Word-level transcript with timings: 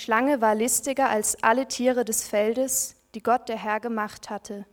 Schlange 0.00 0.40
war 0.40 0.54
listiger 0.54 1.10
als 1.10 1.42
alle 1.42 1.68
Tiere 1.68 2.06
des 2.06 2.26
Feldes, 2.26 2.96
die 3.14 3.22
Gott 3.22 3.50
der 3.50 3.58
Herr 3.58 3.80
gemacht 3.80 4.30
hatte. 4.30 4.64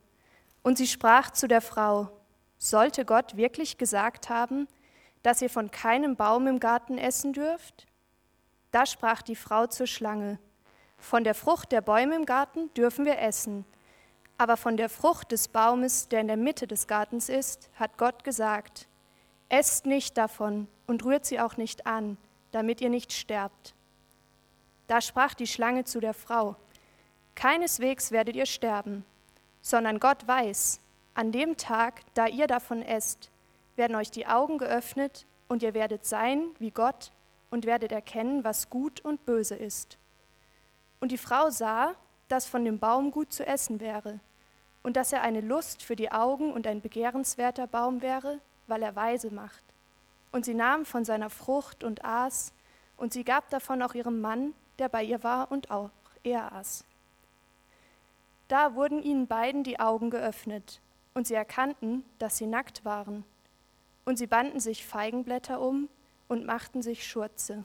Und 0.63 0.77
sie 0.77 0.87
sprach 0.87 1.31
zu 1.31 1.49
der 1.49 1.59
Frau, 1.59 2.09
sollte 2.57 3.03
Gott 3.03 3.35
wirklich 3.35 3.77
gesagt 3.77 4.29
haben, 4.29 4.69
dass 5.23 5.41
ihr 5.41 5.49
von 5.49 5.69
keinem 5.69 6.15
Baum 6.15 6.47
im 6.47 6.61
Garten 6.61 6.97
essen 6.97 7.33
dürft? 7.33 7.87
Da 8.71 8.85
sprach 8.85 9.21
die 9.21 9.35
Frau 9.35 9.67
zur 9.67 9.85
Schlange, 9.85 10.39
von 10.97 11.25
der 11.25 11.35
Frucht 11.35 11.73
der 11.73 11.81
Bäume 11.81 12.15
im 12.15 12.25
Garten 12.25 12.73
dürfen 12.73 13.03
wir 13.03 13.19
essen, 13.19 13.65
aber 14.37 14.55
von 14.55 14.77
der 14.77 14.87
Frucht 14.87 15.33
des 15.33 15.49
Baumes, 15.49 16.07
der 16.07 16.21
in 16.21 16.27
der 16.27 16.37
Mitte 16.37 16.67
des 16.67 16.87
Gartens 16.87 17.27
ist, 17.27 17.69
hat 17.75 17.97
Gott 17.97 18.23
gesagt, 18.23 18.87
esst 19.49 19.85
nicht 19.85 20.17
davon 20.17 20.69
und 20.87 21.03
rührt 21.03 21.25
sie 21.25 21.41
auch 21.41 21.57
nicht 21.57 21.85
an, 21.85 22.17
damit 22.51 22.79
ihr 22.79 22.89
nicht 22.89 23.11
sterbt. 23.11 23.73
Da 24.87 25.01
sprach 25.01 25.33
die 25.33 25.47
Schlange 25.47 25.83
zu 25.83 25.99
der 25.99 26.13
Frau, 26.13 26.55
Keineswegs 27.35 28.11
werdet 28.11 28.35
ihr 28.35 28.45
sterben, 28.45 29.05
sondern 29.61 29.99
Gott 29.99 30.27
weiß, 30.27 30.79
an 31.13 31.31
dem 31.31 31.57
Tag, 31.57 32.01
da 32.13 32.27
ihr 32.27 32.47
davon 32.47 32.81
esst, 32.81 33.29
werden 33.75 33.95
euch 33.95 34.09
die 34.11 34.27
Augen 34.27 34.57
geöffnet 34.57 35.25
und 35.47 35.61
ihr 35.61 35.73
werdet 35.73 36.05
sein 36.05 36.45
wie 36.59 36.71
Gott 36.71 37.11
und 37.51 37.65
werdet 37.65 37.91
erkennen, 37.91 38.43
was 38.43 38.69
gut 38.69 39.01
und 39.01 39.25
böse 39.25 39.55
ist. 39.55 39.97
Und 40.99 41.11
die 41.11 41.17
Frau 41.17 41.49
sah, 41.49 41.93
dass 42.27 42.45
von 42.45 42.65
dem 42.65 42.79
Baum 42.79 43.11
gut 43.11 43.31
zu 43.31 43.45
essen 43.45 43.79
wäre 43.79 44.19
und 44.83 44.95
dass 44.95 45.13
er 45.13 45.21
eine 45.21 45.41
Lust 45.41 45.83
für 45.83 45.95
die 45.95 46.11
Augen 46.11 46.51
und 46.53 46.65
ein 46.65 46.81
begehrenswerter 46.81 47.67
Baum 47.67 48.01
wäre, 48.01 48.39
weil 48.67 48.81
er 48.81 48.95
weise 48.95 49.31
macht. 49.31 49.63
Und 50.31 50.45
sie 50.45 50.53
nahm 50.53 50.85
von 50.85 51.05
seiner 51.05 51.29
Frucht 51.29 51.83
und 51.83 52.03
aß, 52.03 52.53
und 52.95 53.13
sie 53.13 53.23
gab 53.23 53.49
davon 53.49 53.81
auch 53.83 53.93
ihrem 53.93 54.21
Mann, 54.21 54.53
der 54.79 54.89
bei 54.89 55.03
ihr 55.03 55.23
war, 55.23 55.51
und 55.51 55.71
auch 55.71 55.89
er 56.23 56.51
aß. 56.53 56.83
Da 58.47 58.75
wurden 58.75 59.01
ihnen 59.01 59.27
beiden 59.27 59.63
die 59.63 59.79
Augen 59.79 60.09
geöffnet, 60.09 60.81
und 61.13 61.27
sie 61.27 61.33
erkannten, 61.33 62.03
dass 62.19 62.37
sie 62.37 62.45
nackt 62.45 62.85
waren. 62.85 63.23
Und 64.05 64.17
sie 64.17 64.27
banden 64.27 64.59
sich 64.59 64.85
Feigenblätter 64.85 65.59
um 65.59 65.89
und 66.27 66.45
machten 66.45 66.81
sich 66.81 67.07
Schurze. 67.07 67.63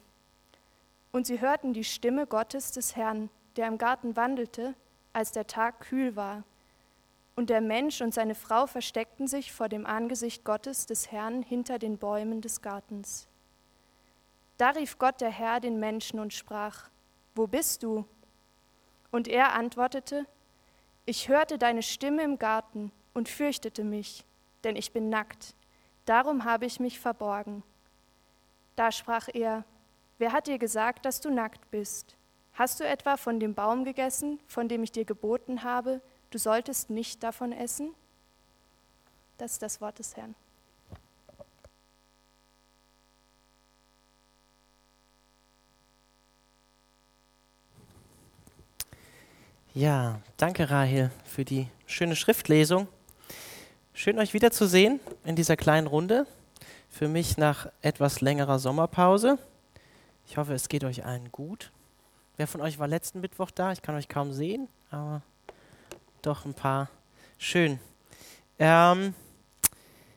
Und 1.12 1.26
sie 1.26 1.40
hörten 1.40 1.74
die 1.74 1.84
Stimme 1.84 2.26
Gottes 2.26 2.72
des 2.72 2.96
Herrn, 2.96 3.28
der 3.56 3.68
im 3.68 3.78
Garten 3.78 4.16
wandelte, 4.16 4.74
als 5.12 5.32
der 5.32 5.46
Tag 5.46 5.80
kühl 5.80 6.16
war. 6.16 6.42
Und 7.36 7.50
der 7.50 7.60
Mensch 7.60 8.00
und 8.00 8.14
seine 8.14 8.34
Frau 8.34 8.66
versteckten 8.66 9.26
sich 9.26 9.52
vor 9.52 9.68
dem 9.68 9.86
Angesicht 9.86 10.44
Gottes 10.44 10.86
des 10.86 11.12
Herrn 11.12 11.42
hinter 11.42 11.78
den 11.78 11.98
Bäumen 11.98 12.40
des 12.40 12.62
Gartens. 12.62 13.26
Da 14.58 14.70
rief 14.70 14.98
Gott 14.98 15.20
der 15.20 15.30
Herr 15.30 15.60
den 15.60 15.78
Menschen 15.80 16.20
und 16.20 16.32
sprach, 16.32 16.88
Wo 17.34 17.46
bist 17.46 17.82
du? 17.82 18.04
Und 19.10 19.28
er 19.28 19.54
antwortete, 19.54 20.26
Ich 21.04 21.28
hörte 21.28 21.58
deine 21.58 21.82
Stimme 21.82 22.22
im 22.22 22.38
Garten 22.38 22.92
und 23.14 23.28
fürchtete 23.28 23.84
mich, 23.84 24.24
denn 24.64 24.76
ich 24.76 24.92
bin 24.92 25.08
nackt, 25.08 25.54
darum 26.04 26.44
habe 26.44 26.66
ich 26.66 26.80
mich 26.80 26.98
verborgen. 27.00 27.62
Da 28.76 28.92
sprach 28.92 29.28
er, 29.32 29.64
Wer 30.18 30.32
hat 30.32 30.46
dir 30.46 30.58
gesagt, 30.58 31.04
dass 31.04 31.20
du 31.20 31.30
nackt 31.30 31.70
bist? 31.70 32.16
Hast 32.54 32.80
du 32.80 32.84
etwa 32.86 33.16
von 33.16 33.40
dem 33.40 33.54
Baum 33.54 33.84
gegessen, 33.84 34.38
von 34.46 34.68
dem 34.68 34.82
ich 34.84 34.92
dir 34.92 35.04
geboten 35.04 35.64
habe, 35.64 36.00
du 36.30 36.38
solltest 36.38 36.90
nicht 36.90 37.22
davon 37.22 37.50
essen? 37.50 37.94
Das 39.38 39.52
ist 39.52 39.62
das 39.62 39.80
Wort 39.80 39.98
des 39.98 40.16
Herrn. 40.16 40.34
Ja, 49.74 50.20
danke 50.36 50.68
Rahel 50.68 51.10
für 51.24 51.46
die 51.46 51.66
schöne 51.86 52.14
Schriftlesung. 52.14 52.88
Schön 53.94 54.18
euch 54.18 54.34
wiederzusehen 54.34 55.00
in 55.24 55.34
dieser 55.34 55.56
kleinen 55.56 55.86
Runde. 55.86 56.26
Für 56.90 57.08
mich 57.08 57.38
nach 57.38 57.72
etwas 57.80 58.20
längerer 58.20 58.58
Sommerpause. 58.58 59.38
Ich 60.26 60.36
hoffe, 60.36 60.52
es 60.52 60.68
geht 60.68 60.84
euch 60.84 61.06
allen 61.06 61.32
gut. 61.32 61.72
Wer 62.36 62.46
von 62.46 62.60
euch 62.60 62.78
war 62.78 62.86
letzten 62.86 63.22
Mittwoch 63.22 63.50
da? 63.50 63.72
Ich 63.72 63.80
kann 63.80 63.94
euch 63.94 64.10
kaum 64.10 64.34
sehen, 64.34 64.68
aber 64.90 65.22
doch 66.20 66.44
ein 66.44 66.52
paar. 66.52 66.90
Schön. 67.38 67.80
Ähm, 68.58 69.14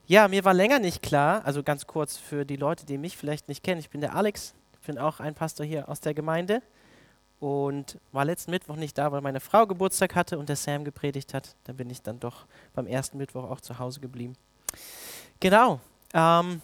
ja, 0.06 0.28
mir 0.28 0.44
war 0.44 0.54
länger 0.54 0.80
nicht 0.80 1.02
klar, 1.02 1.46
also 1.46 1.64
ganz 1.64 1.88
kurz 1.88 2.18
für 2.18 2.44
die 2.44 2.58
Leute, 2.58 2.86
die 2.86 2.98
mich 2.98 3.16
vielleicht 3.16 3.48
nicht 3.48 3.64
kennen. 3.64 3.80
Ich 3.80 3.90
bin 3.90 4.02
der 4.02 4.18
Alex, 4.18 4.54
bin 4.86 4.98
auch 4.98 5.22
ein 5.22 5.34
Pastor 5.34 5.66
hier 5.66 5.88
aus 5.88 6.02
der 6.02 6.14
Gemeinde 6.14 6.62
und 7.46 8.00
war 8.12 8.26
letzten 8.26 8.50
Mittwoch 8.50 8.76
nicht 8.76 8.98
da, 8.98 9.12
weil 9.12 9.22
meine 9.22 9.40
Frau 9.40 9.68
Geburtstag 9.68 10.16
hatte 10.16 10.40
und 10.40 10.50
der 10.50 10.56
Sam 10.56 10.84
gepredigt 10.84 11.36
hat. 11.36 11.56
Dann 11.66 11.78
bin 11.78 11.92
ich 11.92 12.02
dann 12.02 12.20
doch 12.20 12.48
beim 12.74 12.88
ersten 12.88 13.20
Mittwoch 13.20 13.44
auch 13.44 13.62
zu 13.62 13.78
Hause 13.78 14.00
geblieben. 14.00 14.34
Genau. 15.40 15.80
Ähm, 16.16 16.60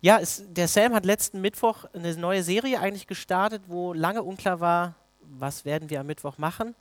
ja, 0.00 0.20
es, 0.20 0.44
der 0.46 0.68
Sam 0.68 0.94
hat 0.94 1.04
letzten 1.04 1.40
Mittwoch 1.40 1.84
eine 1.92 2.14
neue 2.14 2.44
Serie 2.44 2.78
eigentlich 2.78 3.08
gestartet, 3.08 3.62
wo 3.66 3.92
lange 3.92 4.22
unklar 4.22 4.60
war, 4.60 4.94
was 5.20 5.64
werden 5.64 5.90
wir 5.90 5.98
am 5.98 6.06
Mittwoch 6.06 6.38
machen. 6.38 6.76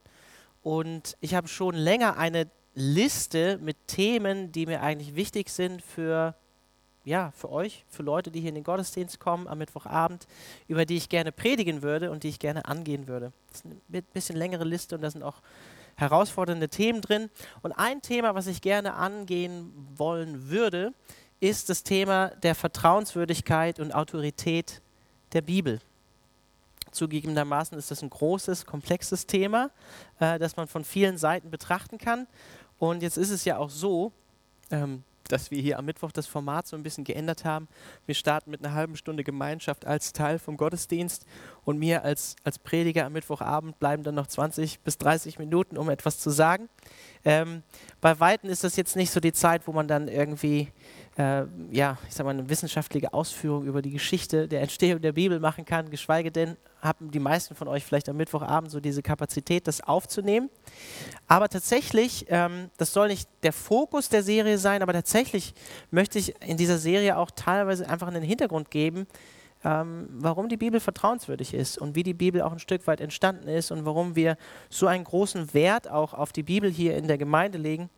Und 0.61 1.17
ich 1.21 1.33
habe 1.33 1.47
schon 1.47 1.73
länger 1.73 2.17
eine 2.17 2.51
Liste 2.75 3.57
mit 3.63 3.77
Themen, 3.87 4.51
die 4.51 4.67
mir 4.67 4.83
eigentlich 4.83 5.15
wichtig 5.15 5.49
sind 5.49 5.81
für 5.81 6.35
ja, 7.09 7.31
für 7.35 7.51
euch, 7.51 7.85
für 7.89 8.03
Leute, 8.03 8.29
die 8.29 8.39
hier 8.39 8.49
in 8.49 8.55
den 8.55 8.63
Gottesdienst 8.63 9.19
kommen 9.19 9.47
am 9.47 9.57
Mittwochabend, 9.57 10.27
über 10.67 10.85
die 10.85 10.95
ich 10.95 11.09
gerne 11.09 11.31
predigen 11.31 11.81
würde 11.81 12.11
und 12.11 12.23
die 12.23 12.29
ich 12.29 12.37
gerne 12.39 12.65
angehen 12.65 13.07
würde. 13.07 13.33
Das 13.49 13.61
ist 13.61 13.65
eine 13.65 14.01
bisschen 14.13 14.37
längere 14.37 14.63
Liste 14.63 14.95
und 14.95 15.01
da 15.01 15.09
sind 15.09 15.23
auch 15.23 15.41
herausfordernde 15.95 16.69
Themen 16.69 17.01
drin. 17.01 17.29
Und 17.63 17.71
ein 17.73 18.01
Thema, 18.03 18.35
was 18.35 18.45
ich 18.45 18.61
gerne 18.61 18.93
angehen 18.93 19.73
wollen 19.95 20.49
würde, 20.49 20.93
ist 21.39 21.69
das 21.69 21.83
Thema 21.83 22.29
der 22.43 22.53
Vertrauenswürdigkeit 22.53 23.79
und 23.79 23.93
Autorität 23.93 24.81
der 25.33 25.41
Bibel. 25.41 25.81
Zugegebenermaßen 26.91 27.77
ist 27.77 27.89
das 27.89 28.03
ein 28.03 28.09
großes, 28.11 28.67
komplexes 28.67 29.25
Thema, 29.25 29.71
äh, 30.19 30.37
das 30.37 30.57
man 30.57 30.67
von 30.67 30.83
vielen 30.83 31.17
Seiten 31.17 31.49
betrachten 31.49 31.97
kann. 31.97 32.27
Und 32.77 33.01
jetzt 33.01 33.17
ist 33.17 33.31
es 33.31 33.45
ja 33.45 33.57
auch 33.57 33.69
so, 33.69 34.11
ähm, 34.69 35.03
dass 35.31 35.51
wir 35.51 35.61
hier 35.61 35.79
am 35.79 35.85
Mittwoch 35.85 36.11
das 36.11 36.27
Format 36.27 36.67
so 36.67 36.75
ein 36.75 36.83
bisschen 36.83 37.03
geändert 37.03 37.45
haben. 37.45 37.67
Wir 38.05 38.15
starten 38.15 38.51
mit 38.51 38.63
einer 38.63 38.73
halben 38.73 38.95
Stunde 38.95 39.23
Gemeinschaft 39.23 39.85
als 39.85 40.13
Teil 40.13 40.39
vom 40.39 40.57
Gottesdienst 40.57 41.25
und 41.63 41.79
mir 41.79 42.03
als, 42.03 42.35
als 42.43 42.59
Prediger 42.59 43.05
am 43.05 43.13
Mittwochabend 43.13 43.79
bleiben 43.79 44.03
dann 44.03 44.15
noch 44.15 44.27
20 44.27 44.81
bis 44.81 44.97
30 44.97 45.39
Minuten, 45.39 45.77
um 45.77 45.89
etwas 45.89 46.19
zu 46.19 46.29
sagen. 46.29 46.69
Ähm, 47.25 47.63
bei 48.01 48.19
Weitem 48.19 48.49
ist 48.49 48.63
das 48.63 48.75
jetzt 48.75 48.95
nicht 48.95 49.11
so 49.11 49.19
die 49.19 49.33
Zeit, 49.33 49.67
wo 49.67 49.71
man 49.71 49.87
dann 49.87 50.07
irgendwie 50.07 50.69
äh, 51.19 51.45
ja, 51.69 51.97
ich 52.07 52.15
sag 52.15 52.23
mal, 52.23 52.31
eine 52.31 52.49
wissenschaftliche 52.49 53.13
Ausführung 53.13 53.65
über 53.65 53.81
die 53.81 53.91
Geschichte 53.91 54.47
der 54.47 54.61
Entstehung 54.61 55.01
der 55.01 55.11
Bibel 55.11 55.41
machen 55.41 55.65
kann, 55.65 55.89
geschweige 55.89 56.31
denn 56.31 56.55
haben 56.81 57.11
die 57.11 57.19
meisten 57.19 57.55
von 57.55 57.67
euch 57.67 57.83
vielleicht 57.83 58.07
am 58.07 58.15
Mittwochabend 58.15 58.71
so 58.71 58.79
diese 58.79 59.01
Kapazität, 59.01 59.67
das 59.67 59.81
aufzunehmen. 59.81 60.49
Aber 61.27 61.49
tatsächlich, 61.49 62.25
ähm, 62.29 62.69
das 62.77 62.93
soll 62.93 63.09
nicht 63.09 63.27
der 63.43 63.51
Fokus 63.51 64.07
der 64.07 64.23
Serie 64.23 64.57
sein, 64.57 64.81
aber 64.81 64.93
tatsächlich 64.93 65.53
möchte 65.91 66.19
ich 66.19 66.41
in 66.41 66.55
dieser 66.55 66.77
Serie 66.77 67.17
auch 67.17 67.31
teilweise 67.31 67.89
einfach 67.89 68.07
einen 68.07 68.23
Hintergrund 68.23 68.71
geben, 68.71 69.05
ähm, 69.65 70.07
warum 70.11 70.47
die 70.47 70.55
Bibel 70.55 70.79
vertrauenswürdig 70.79 71.53
ist 71.53 71.77
und 71.79 71.95
wie 71.95 72.03
die 72.03 72.13
Bibel 72.13 72.41
auch 72.41 72.53
ein 72.53 72.59
Stück 72.59 72.87
weit 72.87 73.01
entstanden 73.01 73.49
ist 73.49 73.71
und 73.71 73.83
warum 73.83 74.15
wir 74.15 74.37
so 74.69 74.87
einen 74.87 75.03
großen 75.03 75.53
Wert 75.53 75.91
auch 75.91 76.13
auf 76.13 76.31
die 76.31 76.43
Bibel 76.43 76.71
hier 76.71 76.95
in 76.95 77.09
der 77.09 77.17
Gemeinde 77.17 77.57
legen. 77.57 77.89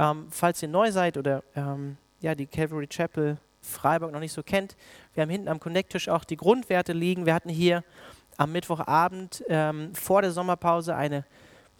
Ähm, 0.00 0.26
falls 0.30 0.60
ihr 0.62 0.68
neu 0.68 0.90
seid 0.90 1.16
oder 1.16 1.44
ähm, 1.54 1.96
ja, 2.20 2.34
die 2.34 2.46
Calvary 2.46 2.86
Chapel 2.86 3.38
Freiburg 3.62 4.12
noch 4.12 4.20
nicht 4.20 4.32
so 4.32 4.42
kennt, 4.42 4.76
wir 5.14 5.22
haben 5.22 5.30
hinten 5.30 5.48
am 5.48 5.60
Connect-Tisch 5.60 6.08
auch 6.08 6.24
die 6.24 6.36
Grundwerte 6.36 6.92
liegen. 6.92 7.26
Wir 7.26 7.34
hatten 7.34 7.48
hier 7.48 7.82
am 8.36 8.52
Mittwochabend 8.52 9.42
ähm, 9.48 9.94
vor 9.94 10.22
der 10.22 10.30
Sommerpause 10.30 10.94
eine 10.94 11.24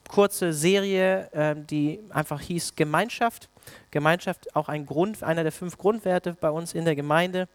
kurze 0.09 0.53
Serie, 0.53 1.29
ähm, 1.33 1.67
die 1.67 2.01
einfach 2.11 2.41
hieß 2.41 2.75
Gemeinschaft. 2.77 3.49
Gemeinschaft 3.91 4.55
auch 4.55 4.69
ein 4.69 4.87
Grund, 4.87 5.23
einer 5.23 5.43
der 5.43 5.53
fünf 5.53 5.77
Grundwerte 5.77 6.37
bei 6.41 6.51
uns 6.51 6.75
in 6.75 6.85
der 6.85 6.97
Gemeinde. 6.97 7.49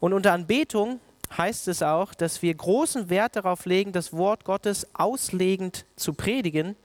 Und 0.00 0.12
unter 0.12 0.32
Anbetung 0.32 1.00
heißt 1.36 1.68
es 1.68 1.82
auch, 1.82 2.14
dass 2.14 2.40
wir 2.42 2.54
großen 2.54 3.10
Wert 3.10 3.36
darauf 3.36 3.66
legen, 3.66 3.92
das 3.92 4.12
Wort 4.12 4.44
Gottes 4.44 4.86
auslegend 4.94 5.84
zu 5.96 6.14
predigen, 6.14 6.76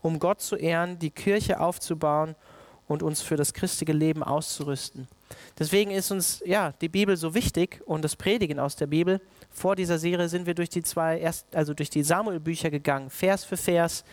um 0.00 0.18
Gott 0.18 0.40
zu 0.40 0.56
ehren, 0.56 0.98
die 0.98 1.10
Kirche 1.10 1.60
aufzubauen 1.60 2.36
und 2.92 3.02
uns 3.02 3.22
für 3.22 3.36
das 3.36 3.54
christliche 3.54 3.92
Leben 3.92 4.22
auszurüsten. 4.22 5.08
Deswegen 5.58 5.90
ist 5.90 6.10
uns 6.10 6.42
ja 6.44 6.72
die 6.80 6.90
Bibel 6.90 7.16
so 7.16 7.34
wichtig 7.34 7.80
und 7.86 8.02
das 8.02 8.16
Predigen 8.16 8.60
aus 8.60 8.76
der 8.76 8.86
Bibel. 8.86 9.20
Vor 9.50 9.76
dieser 9.76 9.98
Serie 9.98 10.28
sind 10.28 10.46
wir 10.46 10.54
durch 10.54 10.68
die 10.68 10.82
zwei 10.82 11.18
erst, 11.18 11.56
also 11.56 11.72
durch 11.72 11.90
die 11.90 12.02
Samuel-Bücher 12.02 12.70
gegangen, 12.70 13.08
Vers 13.08 13.44
für 13.44 13.56
Vers, 13.56 14.04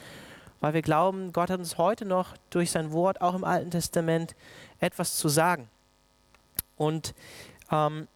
weil 0.62 0.74
wir 0.74 0.82
glauben, 0.82 1.34
Gott 1.34 1.50
hat 1.50 1.60
uns 1.60 1.78
heute 1.78 2.06
noch 2.06 2.36
durch 2.50 2.72
sein 2.72 2.92
Wort, 2.92 3.22
auch 3.22 3.36
im 3.36 3.44
Alten 3.44 3.70
Testament, 3.70 4.36
etwas 4.80 5.18
zu 5.18 5.28
sagen. 5.28 5.70
Und 6.78 7.14
ähm, 7.72 8.08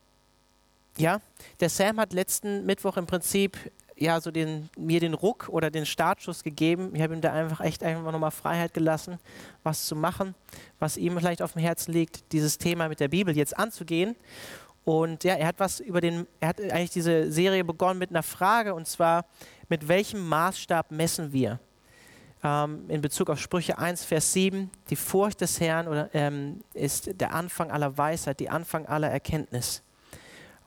ja, 0.97 1.19
der 1.59 1.69
Sam 1.69 1.99
hat 1.99 2.13
letzten 2.13 2.65
Mittwoch 2.65 2.97
im 2.97 3.05
Prinzip 3.05 3.57
ja 4.03 4.21
so 4.21 4.31
den, 4.31 4.69
mir 4.77 4.99
den 4.99 5.13
Ruck 5.13 5.49
oder 5.49 5.71
den 5.71 5.85
Startschuss 5.85 6.43
gegeben. 6.43 6.91
Ich 6.93 7.01
habe 7.01 7.13
ihm 7.13 7.21
da 7.21 7.33
einfach 7.33 7.61
echt 7.61 7.83
einfach 7.83 8.11
nochmal 8.11 8.31
Freiheit 8.31 8.73
gelassen, 8.73 9.17
was 9.63 9.85
zu 9.85 9.95
machen, 9.95 10.35
was 10.79 10.97
ihm 10.97 11.17
vielleicht 11.17 11.41
auf 11.41 11.53
dem 11.53 11.61
Herzen 11.61 11.93
liegt, 11.93 12.31
dieses 12.31 12.57
Thema 12.57 12.89
mit 12.89 12.99
der 12.99 13.07
Bibel 13.07 13.35
jetzt 13.35 13.57
anzugehen. 13.57 14.15
Und 14.85 15.23
ja, 15.23 15.35
er 15.35 15.47
hat 15.47 15.59
was 15.59 15.79
über 15.79 16.01
den, 16.01 16.27
er 16.41 16.49
hat 16.49 16.59
eigentlich 16.59 16.91
diese 16.91 17.31
Serie 17.31 17.63
begonnen 17.63 17.99
mit 17.99 18.09
einer 18.09 18.23
Frage 18.23 18.73
und 18.73 18.87
zwar, 18.87 19.25
mit 19.69 19.87
welchem 19.87 20.27
Maßstab 20.27 20.91
messen 20.91 21.31
wir? 21.31 21.59
Ähm, 22.43 22.83
in 22.89 22.99
Bezug 22.99 23.29
auf 23.29 23.39
Sprüche 23.39 23.77
1, 23.77 24.03
Vers 24.03 24.33
7, 24.33 24.69
die 24.89 24.97
Furcht 24.97 25.39
des 25.39 25.61
Herrn 25.61 25.87
oder, 25.87 26.09
ähm, 26.13 26.61
ist 26.73 27.21
der 27.21 27.33
Anfang 27.33 27.71
aller 27.71 27.97
Weisheit, 27.97 28.41
die 28.41 28.49
Anfang 28.49 28.85
aller 28.85 29.09
Erkenntnis 29.09 29.81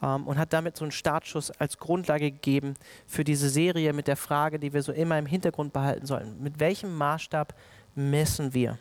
ähm, 0.03 0.27
und 0.27 0.39
hat 0.39 0.53
damit 0.53 0.77
so 0.77 0.85
einen 0.85 0.93
Startschuss 0.93 1.51
als 1.51 1.79
Grundlage 1.79 2.31
gegeben 2.31 2.75
für 3.07 3.25
diese 3.25 3.49
Serie 3.49 3.93
mit 3.93 4.09
der 4.09 4.17
Frage, 4.17 4.59
die 4.59 4.73
wir 4.73 4.83
so 4.83 4.93
immer 4.93 5.19
im 5.19 5.27
Hintergrund 5.27 5.73
behalten 5.73 6.07
sollten. 6.07 6.43
Mit 6.43 6.61
welchem 6.61 6.95
Maßstab 6.97 7.55
messen 7.95 8.55
wir? 8.55 8.79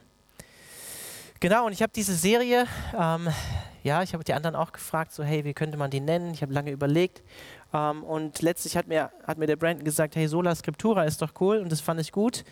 Genau, 1.40 1.66
und 1.66 1.74
ich 1.74 1.82
habe 1.82 1.92
diese 1.94 2.16
Serie, 2.16 2.66
ähm, 2.98 3.28
ja, 3.84 4.02
ich 4.02 4.14
habe 4.14 4.24
die 4.24 4.34
anderen 4.34 4.56
auch 4.56 4.72
gefragt, 4.72 5.12
so 5.12 5.24
hey, 5.24 5.44
wie 5.44 5.54
könnte 5.54 5.78
man 5.78 5.92
die 5.92 6.00
nennen? 6.00 6.34
Ich 6.34 6.42
habe 6.42 6.54
lange 6.54 6.72
überlegt 6.72 7.22
ähm, 7.74 8.04
und 8.04 8.42
letztlich 8.42 8.78
hat 8.78 8.88
mir, 8.88 9.12
hat 9.28 9.38
mir 9.38 9.46
der 9.46 9.58
Brandon 9.58 9.84
gesagt, 9.84 10.16
hey, 10.16 10.28
Sola 10.28 10.56
Scriptura 10.56 11.04
ist 11.04 11.22
doch 11.22 11.34
cool 11.40 11.58
und 11.58 11.72
das 11.72 11.82
fand 11.82 12.00
ich 12.00 12.12
gut. 12.12 12.46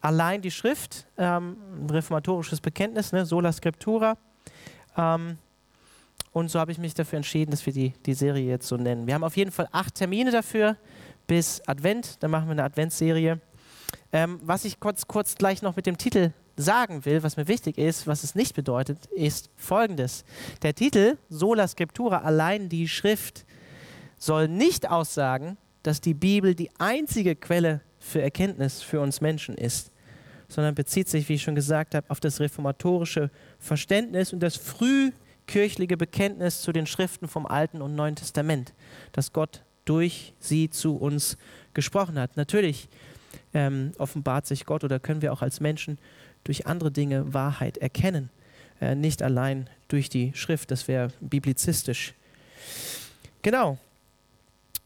Allein 0.00 0.40
die 0.40 0.50
Schrift, 0.50 1.06
ähm, 1.18 1.56
ein 1.76 1.90
reformatorisches 1.90 2.60
Bekenntnis, 2.60 3.12
ne, 3.12 3.26
Sola 3.26 3.52
Scriptura. 3.52 4.16
Ähm, 4.96 5.38
und 6.32 6.50
so 6.50 6.58
habe 6.58 6.72
ich 6.72 6.78
mich 6.78 6.94
dafür 6.94 7.18
entschieden, 7.18 7.50
dass 7.50 7.64
wir 7.66 7.72
die, 7.72 7.92
die 8.06 8.14
Serie 8.14 8.48
jetzt 8.48 8.66
so 8.66 8.76
nennen. 8.76 9.06
Wir 9.06 9.14
haben 9.14 9.24
auf 9.24 9.36
jeden 9.36 9.50
Fall 9.50 9.68
acht 9.70 9.94
Termine 9.94 10.30
dafür 10.30 10.76
bis 11.26 11.60
Advent. 11.66 12.22
Dann 12.22 12.30
machen 12.30 12.46
wir 12.46 12.52
eine 12.52 12.64
Adventsserie. 12.64 13.38
Ähm, 14.12 14.40
was 14.42 14.64
ich 14.64 14.80
kurz, 14.80 15.06
kurz 15.06 15.34
gleich 15.34 15.62
noch 15.62 15.76
mit 15.76 15.86
dem 15.86 15.98
Titel 15.98 16.32
sagen 16.56 17.04
will, 17.04 17.22
was 17.22 17.36
mir 17.36 17.48
wichtig 17.48 17.78
ist, 17.78 18.06
was 18.06 18.24
es 18.24 18.34
nicht 18.34 18.54
bedeutet, 18.54 19.06
ist 19.06 19.50
folgendes. 19.56 20.24
Der 20.62 20.74
Titel 20.74 21.16
Sola 21.28 21.66
Scriptura, 21.68 22.18
allein 22.18 22.68
die 22.68 22.88
Schrift, 22.88 23.44
soll 24.18 24.48
nicht 24.48 24.90
aussagen, 24.90 25.56
dass 25.82 26.00
die 26.00 26.14
Bibel 26.14 26.54
die 26.54 26.70
einzige 26.78 27.34
Quelle 27.34 27.80
für 27.98 28.22
Erkenntnis 28.22 28.82
für 28.82 29.00
uns 29.00 29.20
Menschen 29.20 29.56
ist, 29.56 29.90
sondern 30.48 30.74
bezieht 30.74 31.08
sich, 31.08 31.28
wie 31.28 31.34
ich 31.34 31.42
schon 31.42 31.54
gesagt 31.54 31.94
habe, 31.94 32.08
auf 32.10 32.20
das 32.20 32.40
reformatorische 32.40 33.30
Verständnis 33.58 34.32
und 34.32 34.40
das 34.40 34.56
früh 34.56 35.12
kirchliche 35.52 35.98
Bekenntnis 35.98 36.62
zu 36.62 36.72
den 36.72 36.86
Schriften 36.86 37.28
vom 37.28 37.44
Alten 37.44 37.82
und 37.82 37.94
Neuen 37.94 38.16
Testament, 38.16 38.72
dass 39.12 39.34
Gott 39.34 39.60
durch 39.84 40.32
sie 40.38 40.70
zu 40.70 40.96
uns 40.96 41.36
gesprochen 41.74 42.18
hat. 42.18 42.38
Natürlich 42.38 42.88
ähm, 43.52 43.92
offenbart 43.98 44.46
sich 44.46 44.64
Gott 44.64 44.82
oder 44.82 44.98
können 44.98 45.20
wir 45.20 45.30
auch 45.30 45.42
als 45.42 45.60
Menschen 45.60 45.98
durch 46.44 46.66
andere 46.66 46.90
Dinge 46.90 47.34
Wahrheit 47.34 47.76
erkennen, 47.76 48.30
äh, 48.80 48.94
nicht 48.94 49.22
allein 49.22 49.68
durch 49.88 50.08
die 50.08 50.32
Schrift, 50.34 50.70
das 50.70 50.88
wäre 50.88 51.08
biblizistisch. 51.20 52.14
Genau, 53.42 53.76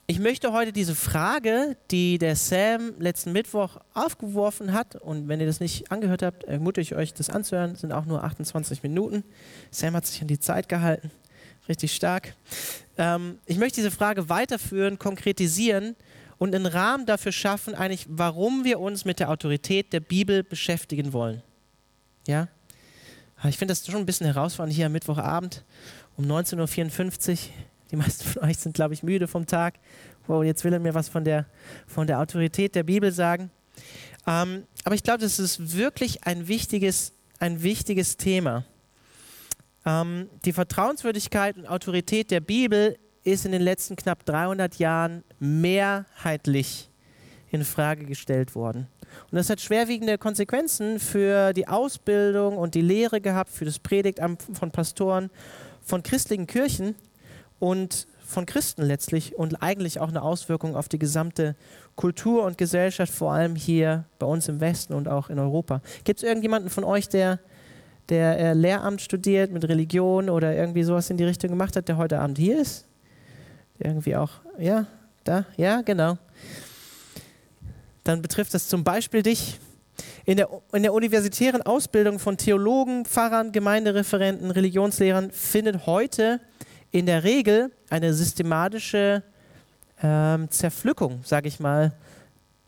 ich 0.08 0.20
möchte 0.20 0.52
heute 0.52 0.72
diese 0.72 0.94
Frage, 0.94 1.76
die 1.90 2.18
der 2.18 2.36
Sam 2.36 2.94
letzten 3.00 3.32
Mittwoch 3.32 3.78
aufgeworfen 3.92 4.72
hat, 4.72 4.94
und 4.94 5.26
wenn 5.26 5.40
ihr 5.40 5.46
das 5.46 5.58
nicht 5.58 5.90
angehört 5.90 6.22
habt, 6.22 6.44
ermutige 6.44 6.82
ich 6.82 6.94
euch, 6.94 7.12
das 7.12 7.28
anzuhören, 7.28 7.72
das 7.72 7.80
sind 7.80 7.92
auch 7.92 8.04
nur 8.04 8.22
28 8.22 8.84
Minuten. 8.84 9.24
Sam 9.72 9.94
hat 9.94 10.06
sich 10.06 10.22
an 10.22 10.28
die 10.28 10.38
Zeit 10.38 10.68
gehalten, 10.68 11.10
richtig 11.68 11.92
stark. 11.92 12.34
Ähm, 12.96 13.38
ich 13.46 13.58
möchte 13.58 13.76
diese 13.76 13.90
Frage 13.90 14.28
weiterführen, 14.28 14.98
konkretisieren 15.00 15.96
und 16.38 16.54
einen 16.54 16.66
Rahmen 16.66 17.06
dafür 17.06 17.32
schaffen, 17.32 17.74
eigentlich, 17.74 18.06
warum 18.08 18.62
wir 18.62 18.78
uns 18.78 19.04
mit 19.04 19.18
der 19.18 19.28
Autorität 19.28 19.92
der 19.92 20.00
Bibel 20.00 20.44
beschäftigen 20.44 21.12
wollen. 21.12 21.42
Ja? 22.28 22.46
Ich 23.44 23.58
finde 23.58 23.72
das 23.72 23.84
schon 23.84 23.96
ein 23.96 24.06
bisschen 24.06 24.26
herausfordernd 24.26 24.74
hier 24.74 24.86
am 24.86 24.92
Mittwochabend 24.92 25.64
um 26.16 26.24
19.54 26.26 27.32
Uhr 27.32 27.38
die 27.90 27.96
meisten 27.96 28.24
von 28.24 28.44
euch 28.44 28.58
sind, 28.58 28.74
glaube 28.74 28.94
ich, 28.94 29.02
müde 29.02 29.28
vom 29.28 29.46
Tag. 29.46 29.74
Wow, 30.26 30.44
jetzt 30.44 30.64
will 30.64 30.72
er 30.72 30.80
mir 30.80 30.94
was 30.94 31.08
von 31.08 31.24
der, 31.24 31.46
von 31.86 32.06
der 32.06 32.20
Autorität 32.20 32.74
der 32.74 32.82
Bibel 32.82 33.12
sagen. 33.12 33.50
Ähm, 34.26 34.64
aber 34.84 34.94
ich 34.94 35.02
glaube, 35.02 35.20
das 35.20 35.38
ist 35.38 35.76
wirklich 35.76 36.24
ein 36.24 36.48
wichtiges, 36.48 37.12
ein 37.38 37.62
wichtiges 37.62 38.16
Thema. 38.16 38.64
Ähm, 39.84 40.28
die 40.44 40.52
Vertrauenswürdigkeit 40.52 41.56
und 41.56 41.66
Autorität 41.66 42.30
der 42.30 42.40
Bibel 42.40 42.98
ist 43.22 43.44
in 43.44 43.52
den 43.52 43.62
letzten 43.62 43.96
knapp 43.96 44.24
300 44.24 44.76
Jahren 44.76 45.22
mehrheitlich 45.38 46.90
in 47.50 47.64
Frage 47.64 48.04
gestellt 48.04 48.54
worden. 48.54 48.88
Und 49.30 49.36
das 49.36 49.48
hat 49.48 49.60
schwerwiegende 49.60 50.18
Konsequenzen 50.18 50.98
für 50.98 51.52
die 51.52 51.68
Ausbildung 51.68 52.56
und 52.56 52.74
die 52.74 52.80
Lehre 52.80 53.20
gehabt, 53.20 53.50
für 53.50 53.64
das 53.64 53.78
Predigtamt 53.78 54.42
von 54.52 54.70
Pastoren, 54.70 55.30
von 55.82 56.02
christlichen 56.02 56.46
Kirchen 56.46 56.96
und 57.58 58.06
von 58.26 58.44
Christen 58.44 58.82
letztlich 58.82 59.36
und 59.36 59.62
eigentlich 59.62 60.00
auch 60.00 60.08
eine 60.08 60.22
Auswirkung 60.22 60.76
auf 60.76 60.88
die 60.88 60.98
gesamte 60.98 61.54
Kultur 61.94 62.44
und 62.44 62.58
Gesellschaft, 62.58 63.12
vor 63.12 63.32
allem 63.32 63.54
hier 63.54 64.04
bei 64.18 64.26
uns 64.26 64.48
im 64.48 64.60
Westen 64.60 64.94
und 64.94 65.08
auch 65.08 65.30
in 65.30 65.38
Europa. 65.38 65.80
Gibt 66.04 66.20
es 66.20 66.24
irgendjemanden 66.24 66.68
von 66.68 66.84
euch, 66.84 67.08
der, 67.08 67.38
der 68.08 68.38
äh, 68.38 68.52
Lehramt 68.52 69.00
studiert 69.00 69.52
mit 69.52 69.66
Religion 69.68 70.28
oder 70.28 70.54
irgendwie 70.54 70.82
sowas 70.82 71.08
in 71.08 71.16
die 71.16 71.24
Richtung 71.24 71.50
gemacht 71.50 71.76
hat, 71.76 71.88
der 71.88 71.96
heute 71.96 72.18
Abend 72.18 72.38
hier 72.38 72.60
ist? 72.60 72.84
Irgendwie 73.78 74.16
auch, 74.16 74.30
ja, 74.58 74.86
da, 75.24 75.44
ja, 75.56 75.82
genau. 75.82 76.18
Dann 78.04 78.22
betrifft 78.22 78.54
das 78.54 78.68
zum 78.68 78.84
Beispiel 78.84 79.22
dich. 79.22 79.58
In 80.24 80.36
der, 80.36 80.48
in 80.72 80.82
der 80.82 80.92
universitären 80.92 81.62
Ausbildung 81.62 82.18
von 82.18 82.36
Theologen, 82.36 83.04
Pfarrern, 83.04 83.52
Gemeindereferenten, 83.52 84.50
Religionslehrern 84.50 85.30
findet 85.30 85.86
heute 85.86 86.40
in 86.96 87.04
der 87.04 87.24
Regel 87.24 87.70
eine 87.90 88.14
systematische 88.14 89.22
ähm, 90.02 90.50
Zerpflückung, 90.50 91.20
sage 91.24 91.46
ich 91.46 91.60
mal, 91.60 91.92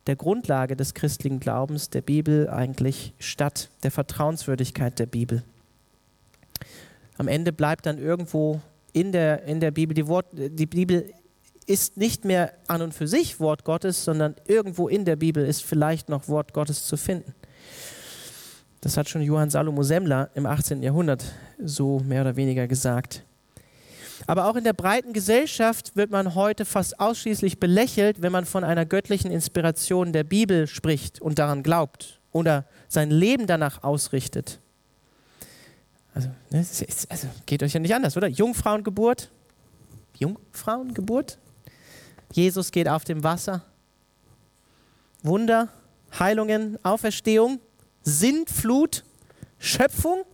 der 0.07 0.17
Grundlage 0.17 0.77
des 0.77 0.93
christlichen 0.93 1.41
Glaubens, 1.41 1.89
der 1.89 2.03
Bibel 2.03 2.51
eigentlich 2.51 3.15
statt, 3.19 3.71
der 3.85 3.91
Vertrauenswürdigkeit 3.91 4.99
der 4.99 5.07
Bibel. 5.07 5.45
Am 7.17 7.27
Ende 7.27 7.55
bleibt 7.55 7.87
dann 7.87 7.97
irgendwo 7.97 8.61
in 8.93 9.13
der, 9.13 9.45
in 9.45 9.61
der 9.61 9.71
Bibel, 9.71 9.95
die, 9.95 10.07
Wort, 10.09 10.27
die 10.33 10.67
Bibel 10.67 11.11
ist 11.65 11.97
nicht 11.97 12.27
mehr 12.27 12.52
an 12.67 12.83
und 12.83 12.93
für 12.93 13.09
sich 13.09 13.41
Wort 13.41 13.64
Gottes, 13.64 14.05
sondern 14.05 14.35
irgendwo 14.47 14.88
in 14.88 15.07
der 15.07 15.17
Bibel 15.17 15.43
ist 15.43 15.64
vielleicht 15.64 16.11
noch 16.11 16.29
Wort 16.29 16.52
Gottes 16.52 16.87
zu 16.87 16.99
finden. 16.99 17.35
Das 18.83 18.99
hat 18.99 19.09
schon 19.09 19.23
Johann 19.23 19.49
Salomo 19.49 19.83
Semmler 19.83 20.29
im 20.35 20.45
18. 20.45 20.83
Jahrhundert 20.83 21.25
so 21.59 22.00
mehr 22.00 22.21
oder 22.21 22.37
weniger 22.37 22.69
gesagt. 22.69 23.25
Aber 24.27 24.47
auch 24.47 24.57
in 24.57 24.65
der 24.65 24.73
breiten 24.73 25.13
Gesellschaft 25.13 25.97
wird 25.97 26.11
man 26.11 26.35
heute 26.35 26.65
fast 26.65 26.99
ausschließlich 27.01 27.61
belächelt, 27.61 28.23
wenn 28.23 28.33
man 28.33 28.45
von 28.45 28.65
einer 28.65 28.85
göttlichen 28.85 29.31
Inspiration 29.31 30.13
der 30.13 30.25
Bibel 30.25 30.67
spricht 30.67 31.21
und 31.21 31.39
daran 31.39 31.63
glaubt 31.63 32.21
oder 32.33 32.67
sein 32.89 33.11
Leben 33.11 33.47
danach 33.47 33.83
ausrichtet. 33.83 34.61
Also, 36.15 36.29
ne, 36.51 36.67
also 37.09 37.29
geht 37.47 37.63
euch 37.63 37.73
ja 37.73 37.81
nicht 37.81 37.95
anders, 37.95 38.17
oder? 38.17 38.27
Jungfrauengeburt. 38.27 39.31
Jungfrauengeburt. 40.17 41.39
Jesus 42.33 42.73
geht 42.73 42.89
auf 42.89 43.05
dem 43.05 43.23
Wasser. 43.23 43.65
Wunder, 45.23 45.69
Heilungen, 46.19 46.79
Auferstehung, 46.85 47.61
Sintflut, 48.03 49.05
Schöpfung, 49.59 50.25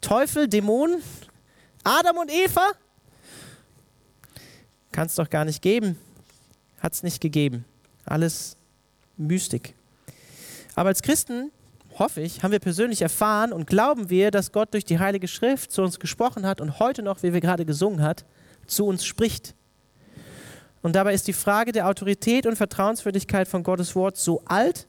Teufel, 0.00 0.48
Dämonen. 0.48 1.02
Adam 1.84 2.18
und 2.18 2.30
Eva? 2.30 2.72
Kann 4.92 5.06
es 5.06 5.14
doch 5.14 5.30
gar 5.30 5.44
nicht 5.44 5.62
geben. 5.62 5.98
Hat 6.80 6.92
es 6.92 7.02
nicht 7.02 7.20
gegeben. 7.20 7.64
Alles 8.04 8.56
Mystik. 9.16 9.74
Aber 10.74 10.88
als 10.88 11.02
Christen, 11.02 11.50
hoffe 11.98 12.20
ich, 12.20 12.42
haben 12.42 12.52
wir 12.52 12.60
persönlich 12.60 13.02
erfahren 13.02 13.52
und 13.52 13.66
glauben 13.66 14.10
wir, 14.10 14.30
dass 14.30 14.52
Gott 14.52 14.72
durch 14.72 14.84
die 14.84 14.98
Heilige 14.98 15.28
Schrift 15.28 15.72
zu 15.72 15.82
uns 15.82 15.98
gesprochen 15.98 16.46
hat 16.46 16.60
und 16.60 16.78
heute 16.78 17.02
noch, 17.02 17.22
wie 17.22 17.32
wir 17.32 17.40
gerade 17.40 17.64
gesungen 17.64 18.02
hat, 18.02 18.24
zu 18.66 18.86
uns 18.86 19.04
spricht. 19.04 19.54
Und 20.82 20.94
dabei 20.94 21.14
ist 21.14 21.26
die 21.26 21.32
Frage 21.32 21.72
der 21.72 21.88
Autorität 21.88 22.46
und 22.46 22.56
Vertrauenswürdigkeit 22.56 23.48
von 23.48 23.62
Gottes 23.62 23.96
Wort 23.96 24.16
so 24.16 24.42
alt 24.44 24.86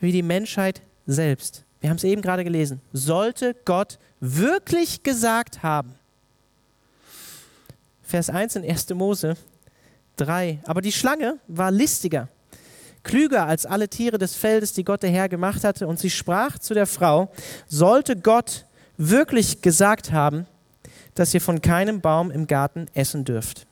wie 0.00 0.12
die 0.12 0.22
Menschheit 0.22 0.82
selbst. 1.06 1.64
Wir 1.80 1.90
haben 1.90 1.96
es 1.96 2.04
eben 2.04 2.22
gerade 2.22 2.42
gelesen. 2.42 2.80
Sollte 2.92 3.54
Gott 3.64 3.98
wirklich 4.20 5.02
gesagt 5.02 5.62
haben, 5.62 5.94
Vers 8.02 8.30
1 8.30 8.56
in 8.56 8.64
1. 8.64 8.90
Mose 8.90 9.36
3. 10.16 10.60
Aber 10.64 10.80
die 10.80 10.92
Schlange 10.92 11.38
war 11.48 11.72
listiger, 11.72 12.28
klüger 13.02 13.46
als 13.46 13.66
alle 13.66 13.88
Tiere 13.88 14.16
des 14.16 14.36
Feldes, 14.36 14.72
die 14.72 14.84
Gott 14.84 15.02
der 15.02 15.10
Herr 15.10 15.28
gemacht 15.28 15.64
hatte, 15.64 15.88
und 15.88 15.98
sie 15.98 16.10
sprach 16.10 16.58
zu 16.58 16.72
der 16.72 16.86
Frau, 16.86 17.32
sollte 17.66 18.16
Gott 18.16 18.64
wirklich 18.96 19.60
gesagt 19.60 20.12
haben, 20.12 20.46
dass 21.14 21.34
ihr 21.34 21.40
von 21.40 21.60
keinem 21.60 22.00
Baum 22.00 22.30
im 22.30 22.46
Garten 22.46 22.86
essen 22.94 23.24
dürft. 23.24 23.66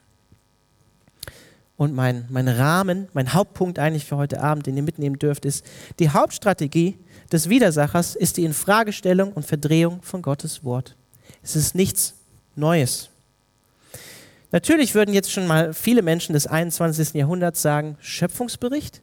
und 1.77 1.95
mein, 1.95 2.27
mein 2.29 2.49
Rahmen, 2.49 3.09
mein 3.15 3.33
Hauptpunkt 3.35 3.79
eigentlich 3.79 4.05
für 4.05 4.17
heute 4.17 4.41
Abend, 4.41 4.67
den 4.67 4.77
ihr 4.77 4.83
mitnehmen 4.83 5.19
dürft, 5.19 5.45
ist, 5.45 5.65
die 5.99 6.11
Hauptstrategie 6.11 6.97
des 7.35 7.49
Widersachers 7.49 8.15
ist 8.15 8.37
die 8.37 8.45
Infragestellung 8.45 9.33
und 9.33 9.45
Verdrehung 9.45 10.01
von 10.03 10.23
Gottes 10.23 10.63
Wort. 10.63 10.95
Es 11.43 11.57
ist 11.57 11.75
nichts 11.75 12.15
Neues. 12.55 13.11
Natürlich 14.53 14.95
würden 14.95 15.13
jetzt 15.13 15.33
schon 15.33 15.49
mal 15.49 15.75
viele 15.75 16.03
Menschen 16.03 16.33
des 16.33 16.47
21. 16.47 17.15
Jahrhunderts 17.15 17.61
sagen, 17.61 17.97
Schöpfungsbericht? 18.01 19.03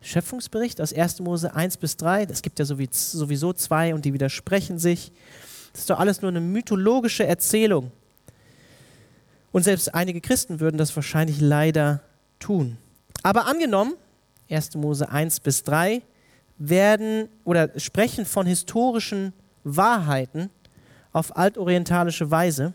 Schöpfungsbericht 0.00 0.80
aus 0.80 0.92
1. 0.92 1.18
Mose 1.20 1.56
1 1.56 1.78
bis 1.78 1.96
3, 1.96 2.28
es 2.30 2.42
gibt 2.42 2.60
ja 2.60 2.64
sowieso 2.64 3.52
zwei 3.52 3.92
und 3.94 4.04
die 4.04 4.12
widersprechen 4.12 4.78
sich. 4.78 5.10
Das 5.72 5.80
ist 5.80 5.90
doch 5.90 5.98
alles 5.98 6.22
nur 6.22 6.30
eine 6.30 6.40
mythologische 6.40 7.26
Erzählung. 7.26 7.90
Und 9.50 9.64
selbst 9.64 9.92
einige 9.92 10.20
Christen 10.20 10.60
würden 10.60 10.78
das 10.78 10.94
wahrscheinlich 10.94 11.40
leider 11.40 12.00
tun. 12.38 12.78
Aber 13.24 13.46
angenommen, 13.46 13.94
1. 14.48 14.76
Mose 14.76 15.08
1 15.08 15.40
bis 15.40 15.64
3 15.64 16.02
werden 16.58 17.28
oder 17.44 17.78
sprechen 17.78 18.24
von 18.24 18.46
historischen 18.46 19.32
Wahrheiten 19.64 20.50
auf 21.12 21.36
altorientalische 21.36 22.30
Weise, 22.30 22.72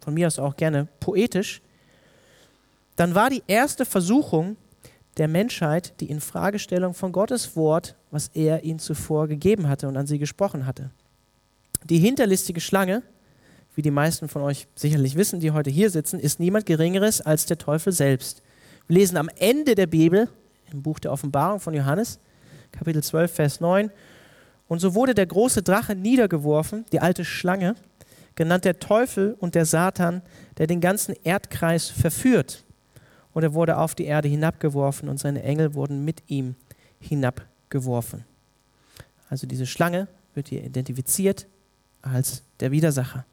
von 0.00 0.14
mir 0.14 0.26
aus 0.26 0.38
auch 0.38 0.56
gerne 0.56 0.88
poetisch, 1.00 1.62
dann 2.96 3.14
war 3.14 3.30
die 3.30 3.42
erste 3.46 3.84
Versuchung 3.84 4.56
der 5.16 5.28
Menschheit 5.28 6.00
die 6.00 6.10
Infragestellung 6.10 6.94
von 6.94 7.12
Gottes 7.12 7.56
Wort, 7.56 7.96
was 8.10 8.28
er 8.34 8.64
ihnen 8.64 8.78
zuvor 8.78 9.28
gegeben 9.28 9.68
hatte 9.68 9.88
und 9.88 9.96
an 9.96 10.06
sie 10.06 10.18
gesprochen 10.18 10.66
hatte. 10.66 10.90
Die 11.84 11.98
hinterlistige 11.98 12.60
Schlange 12.60 13.02
wie 13.74 13.82
die 13.82 13.90
meisten 13.90 14.28
von 14.28 14.42
euch 14.42 14.66
sicherlich 14.74 15.16
wissen, 15.16 15.40
die 15.40 15.50
heute 15.50 15.70
hier 15.70 15.90
sitzen, 15.90 16.20
ist 16.20 16.40
niemand 16.40 16.66
Geringeres 16.66 17.20
als 17.20 17.46
der 17.46 17.58
Teufel 17.58 17.92
selbst. 17.92 18.42
Wir 18.86 18.98
lesen 18.98 19.16
am 19.16 19.30
Ende 19.36 19.74
der 19.74 19.86
Bibel, 19.86 20.28
im 20.70 20.82
Buch 20.82 20.98
der 20.98 21.12
Offenbarung 21.12 21.60
von 21.60 21.74
Johannes, 21.74 22.18
Kapitel 22.72 23.02
12, 23.02 23.32
Vers 23.32 23.60
9, 23.60 23.90
und 24.68 24.78
so 24.78 24.94
wurde 24.94 25.14
der 25.14 25.26
große 25.26 25.62
Drache 25.62 25.94
niedergeworfen, 25.94 26.86
die 26.92 27.00
alte 27.00 27.24
Schlange, 27.24 27.74
genannt 28.34 28.64
der 28.64 28.78
Teufel 28.78 29.36
und 29.38 29.54
der 29.54 29.66
Satan, 29.66 30.22
der 30.56 30.66
den 30.66 30.80
ganzen 30.80 31.14
Erdkreis 31.24 31.88
verführt. 31.88 32.64
Und 33.34 33.42
er 33.42 33.54
wurde 33.54 33.76
auf 33.76 33.94
die 33.94 34.06
Erde 34.06 34.28
hinabgeworfen 34.28 35.08
und 35.08 35.18
seine 35.18 35.42
Engel 35.42 35.74
wurden 35.74 36.04
mit 36.04 36.22
ihm 36.28 36.54
hinabgeworfen. 37.00 38.24
Also 39.28 39.46
diese 39.46 39.66
Schlange 39.66 40.08
wird 40.34 40.48
hier 40.48 40.64
identifiziert 40.64 41.46
als 42.00 42.42
der 42.60 42.70
Widersacher 42.70 43.26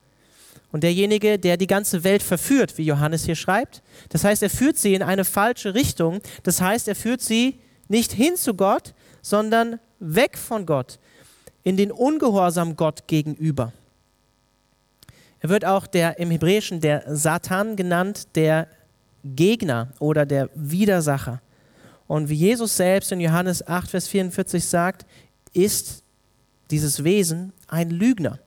und 0.72 0.84
derjenige, 0.84 1.40
der 1.40 1.58
die 1.58 1.68
ganze 1.68 2.04
Welt 2.04 2.22
verführt, 2.22 2.78
wie 2.78 2.84
Johannes 2.84 3.26
hier 3.26 3.36
schreibt. 3.36 3.82
Das 4.10 4.24
heißt, 4.24 4.44
er 4.44 4.50
führt 4.50 4.78
sie 4.78 4.94
in 4.94 5.02
eine 5.02 5.26
falsche 5.26 5.74
Richtung. 5.74 6.20
Das 6.44 6.62
heißt, 6.62 6.88
er 6.88 6.96
führt 6.96 7.22
sie 7.22 7.60
nicht 7.88 8.12
hin 8.12 8.36
zu 8.36 8.54
Gott, 8.54 8.94
sondern 9.22 9.80
weg 10.00 10.38
von 10.38 10.66
Gott, 10.66 11.00
in 11.64 11.78
den 11.78 11.92
Ungehorsam 11.92 12.76
Gott 12.76 13.08
gegenüber. 13.08 13.74
Er 15.42 15.50
wird 15.50 15.66
auch 15.66 15.88
der 15.88 16.20
im 16.20 16.32
Hebräischen 16.32 16.82
der 16.82 17.04
Satan 17.16 17.76
genannt, 17.76 18.36
der 18.36 18.68
Gegner 19.24 19.90
oder 20.00 20.26
der 20.26 20.50
Widersacher. 20.56 21.42
Und 22.08 22.30
wie 22.30 22.36
Jesus 22.36 22.76
selbst 22.76 23.12
in 23.12 23.20
Johannes 23.20 23.66
8, 23.68 23.92
Vers 23.92 24.08
44 24.08 24.64
sagt, 24.64 25.06
ist 25.54 26.04
dieses 26.72 27.04
Wesen 27.04 27.54
ein 27.68 27.90
Lügner 27.90 28.40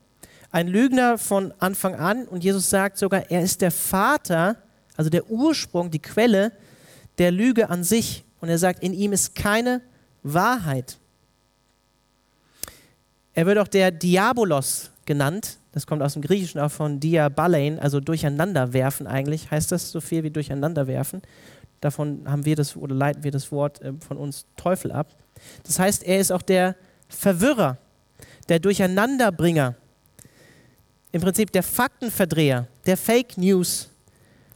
ein 0.53 0.67
Lügner 0.67 1.17
von 1.17 1.51
Anfang 1.57 1.95
an 1.95 2.25
und 2.25 2.43
Jesus 2.43 2.69
sagt 2.69 2.99
sogar, 2.99 3.31
er 3.31 3.41
ist 3.41 3.61
der 3.61 3.71
Vater, 3.71 4.55
also 4.95 5.09
der 5.09 5.29
Ursprung, 5.31 5.89
die 5.89 5.99
Quelle 5.99 6.51
der 7.17 7.31
Lüge 7.31 7.71
an 7.71 7.83
sich. 7.83 8.23
Und 8.39 8.49
er 8.49 8.59
sagt, 8.59 8.83
in 8.83 8.93
ihm 8.93 9.13
ist 9.13 9.33
keine 9.33 9.81
Wahrheit. 10.23 10.97
Er 13.33 13.45
wird 13.45 13.57
auch 13.57 13.67
der 13.67 13.91
Diabolos 13.91 14.91
genannt. 15.05 15.57
Das 15.71 15.87
kommt 15.87 16.01
aus 16.01 16.13
dem 16.13 16.21
Griechischen 16.21 16.59
auch 16.59 16.71
von 16.71 16.99
diabalein, 16.99 17.79
also 17.79 17.99
durcheinanderwerfen 17.99 19.07
eigentlich, 19.07 19.49
heißt 19.49 19.71
das 19.71 19.91
so 19.91 20.01
viel 20.01 20.23
wie 20.23 20.29
durcheinanderwerfen. 20.29 21.21
Davon 21.81 22.21
haben 22.25 22.45
wir 22.45 22.55
das 22.55 22.77
oder 22.77 22.95
leiten 22.95 23.23
wir 23.23 23.31
das 23.31 23.51
Wort 23.51 23.81
äh, 23.81 23.93
von 24.07 24.17
uns 24.17 24.45
Teufel 24.55 24.91
ab. 24.91 25.15
Das 25.63 25.79
heißt, 25.79 26.03
er 26.03 26.19
ist 26.19 26.31
auch 26.31 26.41
der 26.41 26.75
Verwirrer, 27.09 27.77
der 28.49 28.59
Durcheinanderbringer 28.59 29.75
im 31.11 31.21
Prinzip 31.21 31.51
der 31.51 31.63
Faktenverdreher, 31.63 32.67
der 32.85 32.97
Fake 32.97 33.37
News 33.37 33.89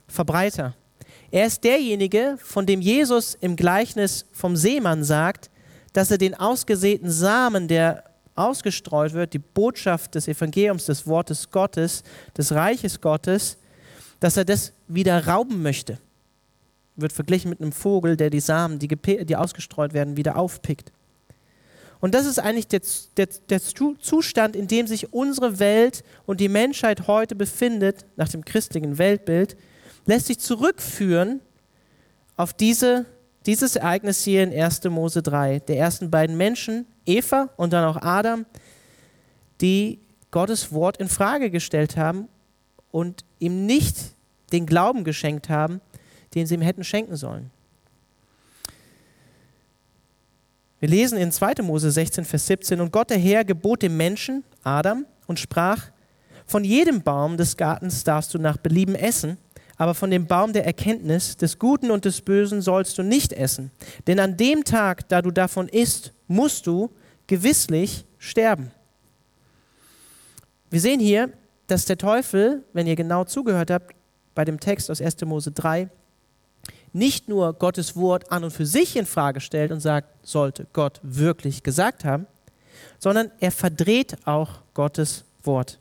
Verbreiter. 0.08 0.74
Er 1.30 1.46
ist 1.46 1.64
derjenige, 1.64 2.38
von 2.42 2.66
dem 2.66 2.80
Jesus 2.80 3.36
im 3.42 3.56
Gleichnis 3.56 4.26
vom 4.32 4.56
Seemann 4.56 5.04
sagt, 5.04 5.50
dass 5.98 6.12
er 6.12 6.20
den 6.20 6.36
ausgesäten 6.36 7.10
Samen, 7.10 7.68
der 7.68 8.04
ausgestreut 8.36 9.14
wird, 9.14 9.34
die 9.34 9.40
Botschaft 9.40 10.14
des 10.14 10.28
Evangeliums, 10.28 10.86
des 10.86 11.08
Wortes 11.08 11.50
Gottes, 11.50 12.04
des 12.38 12.52
Reiches 12.52 13.02
Gottes, 13.02 13.58
dass 14.20 14.38
er 14.38 14.46
das 14.46 14.74
wieder 14.88 15.26
rauben 15.26 15.64
möchte. 15.64 15.98
Wird 16.98 17.14
verglichen 17.14 17.50
mit 17.50 17.62
einem 17.62 17.72
Vogel, 17.72 18.16
der 18.16 18.30
die 18.30 18.42
Samen, 18.42 18.78
die, 18.78 18.90
die 18.90 19.36
ausgestreut 19.36 19.96
werden, 19.96 20.18
wieder 20.18 20.36
aufpickt. 20.36 20.92
Und 22.00 22.14
das 22.14 22.28
ist 22.28 22.38
eigentlich 22.38 22.68
der, 22.68 22.82
der, 23.18 23.30
der, 23.50 23.60
Zustand, 23.60 24.56
in 24.56 24.68
dem 24.68 24.86
sich 24.86 25.14
unsere 25.14 25.58
Welt 25.58 26.04
und 26.28 26.40
die 26.40 26.48
Menschheit 26.48 27.08
heute 27.08 27.36
befindet, 27.36 28.06
nach 28.18 28.30
dem 28.30 28.46
christlichen 28.46 29.00
Weltbild, 29.00 29.58
lässt 30.06 30.28
sich 30.28 30.38
zurückführen 30.38 31.40
auf 32.36 32.54
diese, 32.54 33.08
dieses 33.48 33.78
Ereignis 33.78 34.24
hier 34.24 34.44
in 34.44 34.54
1. 34.54 34.84
Mose 34.86 35.24
3, 35.24 35.60
der 35.60 35.78
ersten 35.78 36.12
beiden 36.12 36.36
Menschen, 36.36 36.86
Eva 37.06 37.50
und 37.56 37.72
dann 37.72 37.86
auch 37.86 38.02
Adam, 38.02 38.46
die 39.62 40.00
Gottes 40.32 40.74
Wort 40.74 40.98
in 40.98 41.08
Frage 41.08 41.50
gestellt 41.50 41.96
haben 41.96 42.28
und 42.92 43.24
ihm 43.40 43.66
nicht 43.66 43.96
den 44.52 44.66
Glauben 44.66 45.06
geschenkt 45.06 45.50
haben, 45.50 45.80
den 46.36 46.46
sie 46.46 46.56
ihm 46.56 46.62
hätten 46.62 46.84
schenken 46.84 47.16
sollen. 47.16 47.50
Wir 50.80 50.90
lesen 50.90 51.18
in 51.18 51.32
2. 51.32 51.64
Mose 51.64 51.90
16, 51.90 52.26
Vers 52.26 52.48
17, 52.48 52.82
und 52.82 52.92
Gott 52.92 53.10
der 53.10 53.18
Herr 53.18 53.46
gebot 53.46 53.82
dem 53.82 53.96
Menschen, 53.98 54.44
Adam, 54.64 55.06
und 55.26 55.40
sprach, 55.40 55.88
von 56.46 56.64
jedem 56.64 57.02
Baum 57.02 57.38
des 57.38 57.58
Gartens 57.58 58.04
darfst 58.04 58.34
du 58.34 58.40
nach 58.40 58.58
Belieben 58.58 58.96
essen, 58.96 59.38
aber 59.78 59.94
von 59.94 60.10
dem 60.10 60.26
Baum 60.26 60.54
der 60.54 60.66
Erkenntnis 60.66 61.38
des 61.38 61.60
Guten 61.60 61.92
und 61.92 62.06
des 62.06 62.22
Bösen 62.22 62.62
sollst 62.62 62.98
du 62.98 63.04
nicht 63.04 63.32
essen. 63.32 63.72
Denn 64.08 64.20
an 64.20 64.36
dem 64.36 64.64
Tag, 64.64 65.08
da 65.10 65.22
du 65.22 65.32
davon 65.32 65.70
isst, 65.70 66.14
musst 66.28 66.66
du 66.68 66.90
gewisslich 67.28 68.06
sterben. 68.18 68.72
Wir 70.70 70.82
sehen 70.82 71.00
hier, 71.00 71.30
dass 71.68 71.86
der 71.86 71.98
Teufel, 71.98 72.64
wenn 72.74 72.88
ihr 72.88 72.96
genau 72.96 73.24
zugehört 73.24 73.72
habt, 73.72 73.96
bei 74.34 74.46
dem 74.46 74.60
Text 74.60 74.90
aus 74.90 75.02
1. 75.02 75.22
Mose 75.26 75.52
3, 75.52 75.90
nicht 76.94 77.30
nur 77.30 77.54
Gottes 77.54 77.96
Wort 77.96 78.32
an 78.32 78.44
und 78.44 78.52
für 78.52 78.66
sich 78.66 78.96
in 78.96 79.06
Frage 79.06 79.40
stellt 79.40 79.72
und 79.72 79.80
sagt, 79.80 80.26
sollte 80.26 80.68
Gott 80.74 81.00
wirklich 81.04 81.64
gesagt 81.64 82.06
haben, 82.06 82.26
sondern 82.98 83.32
er 83.40 83.52
verdreht 83.52 84.18
auch 84.26 84.62
Gottes 84.74 85.26
Wort. 85.44 85.80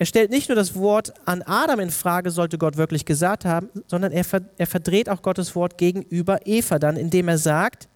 Er 0.00 0.06
stellt 0.06 0.30
nicht 0.30 0.48
nur 0.48 0.56
das 0.56 0.74
Wort 0.74 1.12
an 1.26 1.42
Adam 1.42 1.78
in 1.78 1.90
Frage, 1.90 2.30
sollte 2.30 2.56
Gott 2.56 2.78
wirklich 2.78 3.04
gesagt 3.04 3.44
haben, 3.44 3.68
sondern 3.86 4.12
er, 4.12 4.24
er 4.56 4.66
verdreht 4.66 5.10
auch 5.10 5.20
Gottes 5.20 5.54
Wort 5.54 5.76
gegenüber 5.76 6.40
Eva 6.46 6.78
dann, 6.78 6.96
indem 6.96 7.28
er 7.28 7.36
sagt, 7.36 7.86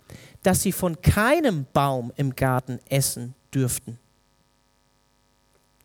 dass 0.42 0.61
sie 0.61 0.73
von 0.73 1.00
keinem 1.00 1.64
Baum 1.73 2.12
im 2.16 2.37
Garten 2.37 2.78
essen 2.90 3.34
dürften. 3.54 3.99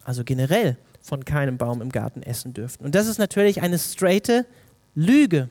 Also 0.04 0.26
generell 0.26 0.78
von 1.02 1.24
keinem 1.24 1.58
Baum 1.58 1.82
im 1.82 1.90
Garten 1.90 2.22
essen 2.22 2.54
dürften. 2.54 2.84
Und 2.84 2.96
das 2.96 3.08
ist 3.08 3.18
natürlich 3.18 3.62
eine 3.62 3.80
straighte 3.80 4.46
Lüge 4.96 5.50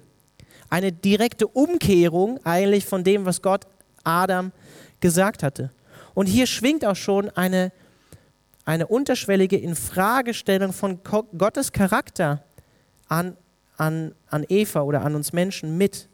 eine 0.70 0.92
direkte 0.92 1.46
Umkehrung 1.46 2.38
eigentlich 2.44 2.84
von 2.84 3.04
dem, 3.04 3.24
was 3.24 3.42
Gott 3.42 3.64
Adam 4.04 4.52
gesagt 5.00 5.42
hatte. 5.42 5.70
Und 6.14 6.26
hier 6.26 6.46
schwingt 6.46 6.84
auch 6.84 6.96
schon 6.96 7.30
eine, 7.30 7.72
eine 8.68 8.86
unterschwellige 8.86 9.56
Infragestellung 9.56 10.74
von 10.74 11.00
Gottes 11.02 11.72
Charakter 11.72 12.44
an, 13.08 13.34
an, 13.78 14.14
an 14.26 14.44
Eva 14.46 14.82
oder 14.82 15.00
an 15.00 15.14
uns 15.14 15.32
Menschen 15.32 15.78
mit. 15.78 16.06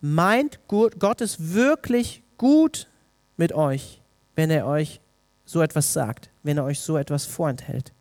Meint 0.00 0.58
Gott 0.66 1.20
es 1.20 1.54
wirklich 1.54 2.24
gut 2.36 2.88
mit 3.36 3.52
euch, 3.52 4.02
wenn 4.34 4.50
er 4.50 4.66
euch 4.66 5.00
so 5.44 5.62
etwas 5.62 5.92
sagt, 5.92 6.30
wenn 6.42 6.58
er 6.58 6.64
euch 6.64 6.80
so 6.80 6.96
etwas 6.96 7.26
vorenthält? 7.26 7.92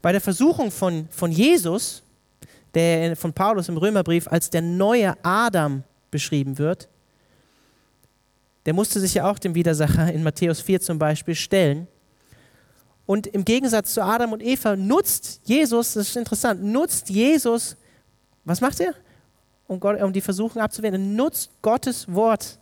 Bei 0.00 0.12
der 0.12 0.22
Versuchung 0.22 0.70
von, 0.70 1.06
von 1.10 1.30
Jesus 1.30 2.02
der 2.72 3.14
von 3.14 3.34
Paulus 3.34 3.68
im 3.68 3.76
Römerbrief 3.76 4.26
als 4.26 4.48
der 4.48 4.62
neue 4.62 5.22
Adam 5.22 5.84
beschrieben 6.10 6.56
wird, 6.56 6.88
der 8.64 8.72
musste 8.72 9.00
sich 9.00 9.12
ja 9.12 9.30
auch 9.30 9.38
dem 9.38 9.54
Widersacher 9.54 10.10
in 10.10 10.22
Matthäus 10.22 10.62
4 10.62 10.80
zum 10.80 10.98
Beispiel 10.98 11.34
stellen. 11.34 11.88
Und 13.08 13.26
im 13.26 13.44
Gegensatz 13.44 13.94
zu 13.94 14.04
Adam 14.04 14.32
und 14.32 14.42
Eva 14.42 14.76
nutzt 14.76 15.40
Jesus, 15.42 15.94
das 15.94 16.10
ist 16.10 16.16
interessant, 16.16 16.62
nutzt 16.62 17.10
Jesus, 17.10 17.76
was 18.44 18.60
macht 18.60 18.78
er? 18.78 18.94
um, 19.68 19.78
Gott, 19.78 20.02
um 20.02 20.12
die 20.12 20.20
Versuchung 20.20 20.60
abzuwehren. 20.60 21.00
Er 21.00 21.06
nutzt 21.06 21.50
Gottes 21.62 22.12
Wort, 22.12 22.58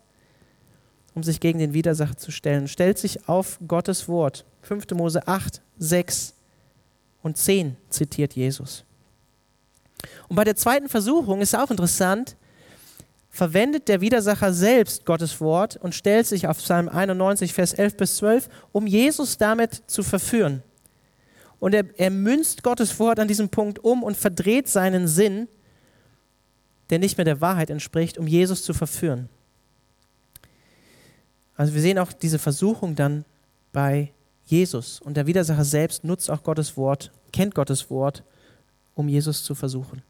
um 1.15 1.23
sich 1.23 1.41
gegen 1.41 1.59
den 1.59 1.73
Widersacher 1.73 2.17
zu 2.17 2.31
stellen. 2.31 2.69
Stellt 2.69 2.99
sich 2.99 3.29
auf 3.29 3.59
Gottes 3.67 4.09
Wort. 4.09 4.45
5. 4.63 4.91
Mose 4.91 5.27
8, 5.27 5.63
6 5.79 6.35
und 7.23 7.39
10 7.39 7.77
zitiert 7.89 8.35
Jesus. 8.35 8.85
Und 10.29 10.37
bei 10.37 10.45
der 10.45 10.57
zweiten 10.57 10.89
Versuchung 10.89 11.41
ist 11.41 11.55
auch 11.55 11.71
interessant, 11.71 12.37
verwendet 13.37 13.89
der 13.89 14.01
Widersacher 14.01 14.53
selbst 14.53 15.05
Gottes 15.05 15.41
Wort 15.43 15.77
und 15.77 15.95
stellt 15.95 16.27
sich 16.27 16.49
auf 16.49 16.57
Psalm 16.57 16.89
91, 16.89 17.53
Vers 17.53 17.75
11 17.75 17.97
bis 17.99 18.17
12, 18.17 18.49
um 18.73 18.87
Jesus 18.87 19.37
damit 19.37 19.83
zu 19.87 20.03
verführen. 20.03 20.63
Und 21.61 21.75
er, 21.75 21.85
er 21.99 22.11
münzt 22.11 22.63
Gottes 22.63 22.99
Wort 22.99 23.19
an 23.19 23.29
diesem 23.29 23.51
Punkt 23.51 23.79
um 23.79 24.03
und 24.03 24.17
verdreht 24.17 24.69
seinen 24.69 25.07
Sinn, 25.07 25.49
der 26.89 26.99
nicht 26.99 27.19
mehr 27.19 27.27
der 27.27 27.43
Wahrheit 27.43 27.69
entspricht, 27.69 28.17
um 28.17 28.27
Jesus 28.27 28.63
zu 28.63 28.73
verführen. 28.73 29.29
Also 31.57 31.75
wir 31.75 31.83
sehen 31.83 31.99
auch 31.99 32.15
diese 32.15 32.39
Versuchung 32.39 32.95
dann 32.95 33.27
bei 33.71 34.13
Jesus. 34.47 34.99
Und 35.01 35.17
der 35.19 35.27
Widersacher 35.27 35.65
selbst 35.65 36.05
nutzt 36.05 36.31
auch 36.31 36.43
Gottes 36.43 36.77
Wort, 36.79 37.11
kennt 37.33 37.55
Gottes 37.55 37.91
Wort, 37.91 38.23
um 38.95 39.09
Jesus 39.09 39.45
zu 39.45 39.55
versuchen. 39.55 40.03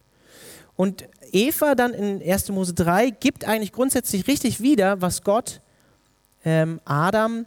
Und 0.77 1.09
Eva 1.33 1.75
dann 1.75 1.95
in 1.95 2.23
1. 2.23 2.51
Mose 2.51 2.75
3 2.75 3.11
gibt 3.11 3.47
eigentlich 3.47 3.73
grundsätzlich 3.73 4.27
richtig 4.27 4.61
wieder, 4.61 5.01
was 5.01 5.23
Gott 5.23 5.61
ähm, 6.45 6.81
Adam 6.85 7.47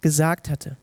gesagt 0.00 0.50
hatte. 0.50 0.76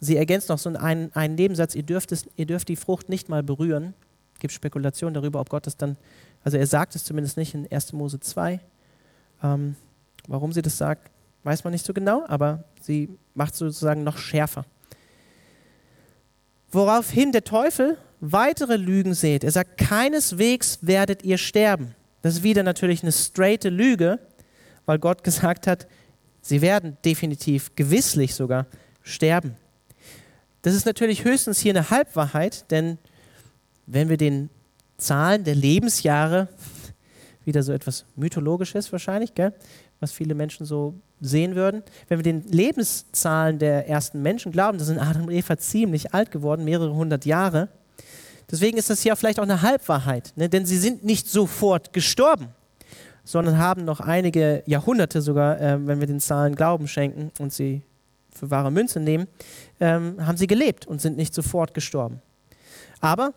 Sie 0.00 0.16
ergänzt 0.16 0.48
noch 0.48 0.58
so 0.58 0.70
einen, 0.70 1.12
einen 1.14 1.34
Nebensatz, 1.34 1.74
ihr 1.74 1.82
dürft, 1.82 2.12
es, 2.12 2.26
ihr 2.36 2.46
dürft 2.46 2.68
die 2.68 2.76
Frucht 2.76 3.08
nicht 3.08 3.28
mal 3.28 3.42
berühren. 3.42 3.94
Es 4.34 4.40
gibt 4.40 4.52
Spekulationen 4.52 5.14
darüber, 5.14 5.40
ob 5.40 5.48
Gott 5.48 5.66
das 5.66 5.76
dann, 5.76 5.96
also 6.44 6.56
er 6.56 6.66
sagt 6.66 6.94
es 6.94 7.04
zumindest 7.04 7.36
nicht 7.36 7.54
in 7.54 7.70
1. 7.70 7.92
Mose 7.92 8.20
2. 8.20 8.60
Ähm, 9.42 9.76
warum 10.28 10.52
sie 10.52 10.62
das 10.62 10.78
sagt, 10.78 11.10
weiß 11.44 11.64
man 11.64 11.72
nicht 11.72 11.86
so 11.86 11.92
genau, 11.92 12.24
aber 12.26 12.64
sie 12.80 13.08
macht 13.34 13.52
es 13.52 13.58
sozusagen 13.58 14.02
noch 14.02 14.18
schärfer. 14.18 14.64
Woraufhin 16.72 17.32
der 17.32 17.44
Teufel 17.44 17.96
weitere 18.20 18.76
Lügen 18.76 19.14
seht. 19.14 19.44
Er 19.44 19.50
sagt, 19.50 19.78
keineswegs 19.78 20.78
werdet 20.82 21.22
ihr 21.22 21.38
sterben. 21.38 21.94
Das 22.22 22.34
ist 22.34 22.42
wieder 22.42 22.62
natürlich 22.62 23.02
eine 23.02 23.12
straighte 23.12 23.68
Lüge, 23.68 24.18
weil 24.86 24.98
Gott 24.98 25.22
gesagt 25.24 25.66
hat, 25.66 25.86
sie 26.40 26.62
werden 26.62 26.96
definitiv, 27.04 27.74
gewisslich 27.76 28.34
sogar 28.34 28.66
sterben. 29.02 29.56
Das 30.62 30.74
ist 30.74 30.86
natürlich 30.86 31.24
höchstens 31.24 31.60
hier 31.60 31.72
eine 31.72 31.90
Halbwahrheit, 31.90 32.70
denn 32.70 32.98
wenn 33.86 34.08
wir 34.08 34.16
den 34.16 34.50
Zahlen 34.96 35.44
der 35.44 35.54
Lebensjahre, 35.54 36.48
wieder 37.44 37.62
so 37.62 37.72
etwas 37.72 38.04
Mythologisches 38.16 38.90
wahrscheinlich, 38.90 39.34
gell, 39.34 39.52
was 40.00 40.12
viele 40.12 40.34
Menschen 40.34 40.66
so 40.66 40.94
sehen 41.20 41.54
würden, 41.54 41.82
wenn 42.08 42.18
wir 42.18 42.24
den 42.24 42.42
Lebenszahlen 42.42 43.58
der 43.58 43.88
ersten 43.88 44.20
Menschen 44.20 44.52
glauben, 44.52 44.78
da 44.78 44.84
sind 44.84 44.98
Adam 44.98 45.26
und 45.26 45.32
Eva 45.32 45.56
ziemlich 45.56 46.12
alt 46.12 46.30
geworden, 46.30 46.64
mehrere 46.64 46.94
hundert 46.94 47.24
Jahre, 47.24 47.68
Deswegen 48.50 48.78
ist 48.78 48.90
das 48.90 49.02
ja 49.02 49.16
vielleicht 49.16 49.38
auch 49.38 49.44
eine 49.44 49.62
Halbwahrheit, 49.62 50.32
ne? 50.36 50.48
denn 50.48 50.66
sie 50.66 50.78
sind 50.78 51.04
nicht 51.04 51.28
sofort 51.28 51.92
gestorben, 51.92 52.48
sondern 53.24 53.58
haben 53.58 53.84
noch 53.84 54.00
einige 54.00 54.62
Jahrhunderte 54.66 55.20
sogar, 55.20 55.60
äh, 55.60 55.84
wenn 55.86 55.98
wir 55.98 56.06
den 56.06 56.20
Zahlen 56.20 56.54
Glauben 56.54 56.86
schenken 56.86 57.32
und 57.40 57.52
sie 57.52 57.82
für 58.32 58.50
wahre 58.50 58.70
Münze 58.70 59.00
nehmen, 59.00 59.26
ähm, 59.80 60.24
haben 60.24 60.36
sie 60.36 60.46
gelebt 60.46 60.86
und 60.86 61.00
sind 61.00 61.16
nicht 61.16 61.34
sofort 61.34 61.74
gestorben. 61.74 62.22
Aber, 63.00 63.34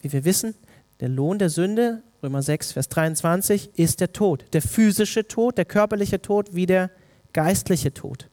wie 0.00 0.12
wir 0.12 0.24
wissen, 0.24 0.54
der 1.00 1.08
Lohn 1.08 1.38
der 1.38 1.50
Sünde, 1.50 2.02
Römer 2.22 2.42
6, 2.42 2.72
Vers 2.72 2.88
23, 2.88 3.70
ist 3.78 4.00
der 4.00 4.12
Tod. 4.12 4.44
Der 4.52 4.62
physische 4.62 5.26
Tod, 5.26 5.58
der 5.58 5.64
körperliche 5.64 6.20
Tod 6.22 6.54
wie 6.54 6.66
der 6.66 6.90
geistliche 7.32 7.94
Tod. 7.94 8.28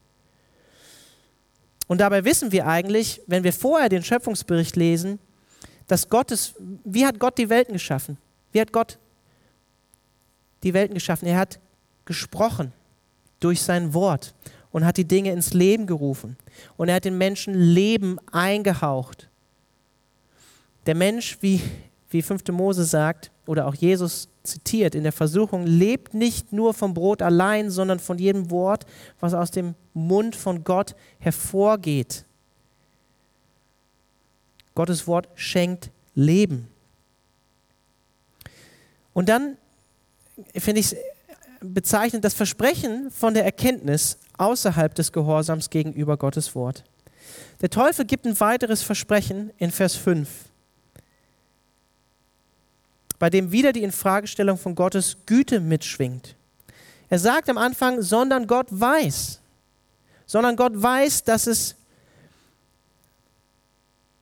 Und 1.88 2.02
dabei 2.02 2.24
wissen 2.26 2.52
wir 2.52 2.68
eigentlich, 2.68 3.22
wenn 3.28 3.44
wir 3.44 3.54
vorher 3.54 3.90
den 3.90 4.04
Schöpfungsbericht 4.04 4.76
lesen, 4.76 5.20
dass 5.90 6.08
Gottes, 6.08 6.54
wie 6.86 7.06
hat 7.06 7.20
Gott 7.20 7.38
die 7.40 7.50
Welten 7.50 7.74
geschaffen? 7.74 8.18
Wie 8.52 8.62
hat 8.62 8.72
Gott 8.72 9.00
die 10.62 10.74
Welten 10.74 10.94
geschaffen? 10.94 11.28
Er 11.28 11.38
hat 11.38 11.60
gesprochen 12.06 12.72
durch 13.40 13.62
sein 13.62 13.94
Wort 13.96 14.36
und 14.72 14.86
hat 14.86 14.98
die 14.98 15.08
Dinge 15.08 15.32
ins 15.32 15.54
Leben 15.54 15.88
gerufen. 15.88 16.38
Und 16.78 16.90
er 16.90 16.96
hat 16.96 17.06
den 17.06 17.18
Menschen 17.18 17.56
Leben 17.56 18.20
eingehaucht. 18.32 19.30
Der 20.86 20.94
Mensch, 20.94 21.40
wie, 21.42 21.60
wie 22.12 22.22
5. 22.22 22.48
Mose 22.52 22.84
sagt, 22.84 23.32
oder 23.48 23.66
auch 23.66 23.74
Jesus 23.74 24.30
zitiert 24.44 24.94
in 24.94 25.02
der 25.02 25.12
Versuchung, 25.12 25.66
lebt 25.66 26.14
nicht 26.14 26.54
nur 26.54 26.76
vom 26.76 26.94
Brot 26.94 27.24
allein, 27.24 27.72
sondern 27.72 27.98
von 27.98 28.20
jedem 28.20 28.52
Wort, 28.52 28.86
was 29.20 29.34
aus 29.34 29.50
dem 29.50 29.74
Mund 29.96 30.36
von 30.36 30.64
Gott 30.64 30.96
hervorgeht. 31.18 32.26
Gottes 34.80 35.08
Wort 35.08 35.28
schenkt 35.36 35.92
Leben. 36.16 36.70
Und 39.12 39.28
dann 39.28 39.58
finde 40.56 40.80
ich 40.80 40.94
es 40.94 40.96
bezeichnend 41.60 42.24
das 42.24 42.34
Versprechen 42.34 43.12
von 43.12 43.34
der 43.34 43.44
Erkenntnis 43.44 44.20
außerhalb 44.38 44.96
des 44.96 45.12
Gehorsams 45.12 45.70
gegenüber 45.70 46.16
Gottes 46.16 46.56
Wort. 46.56 46.86
Der 47.60 47.70
Teufel 47.70 48.06
gibt 48.06 48.26
ein 48.26 48.40
weiteres 48.40 48.82
Versprechen 48.82 49.52
in 49.58 49.72
Vers 49.72 49.98
5, 49.98 50.30
bei 53.20 53.30
dem 53.30 53.52
wieder 53.52 53.74
die 53.74 53.84
Infragestellung 53.84 54.58
von 54.58 54.76
Gottes 54.76 55.18
Güte 55.26 55.60
mitschwingt. 55.60 56.38
Er 57.10 57.20
sagt 57.20 57.50
am 57.50 57.58
Anfang, 57.58 58.02
sondern 58.02 58.48
Gott 58.48 58.68
weiß, 58.70 59.42
sondern 60.26 60.56
Gott 60.56 60.72
weiß, 60.74 61.26
dass 61.26 61.48
es 61.48 61.76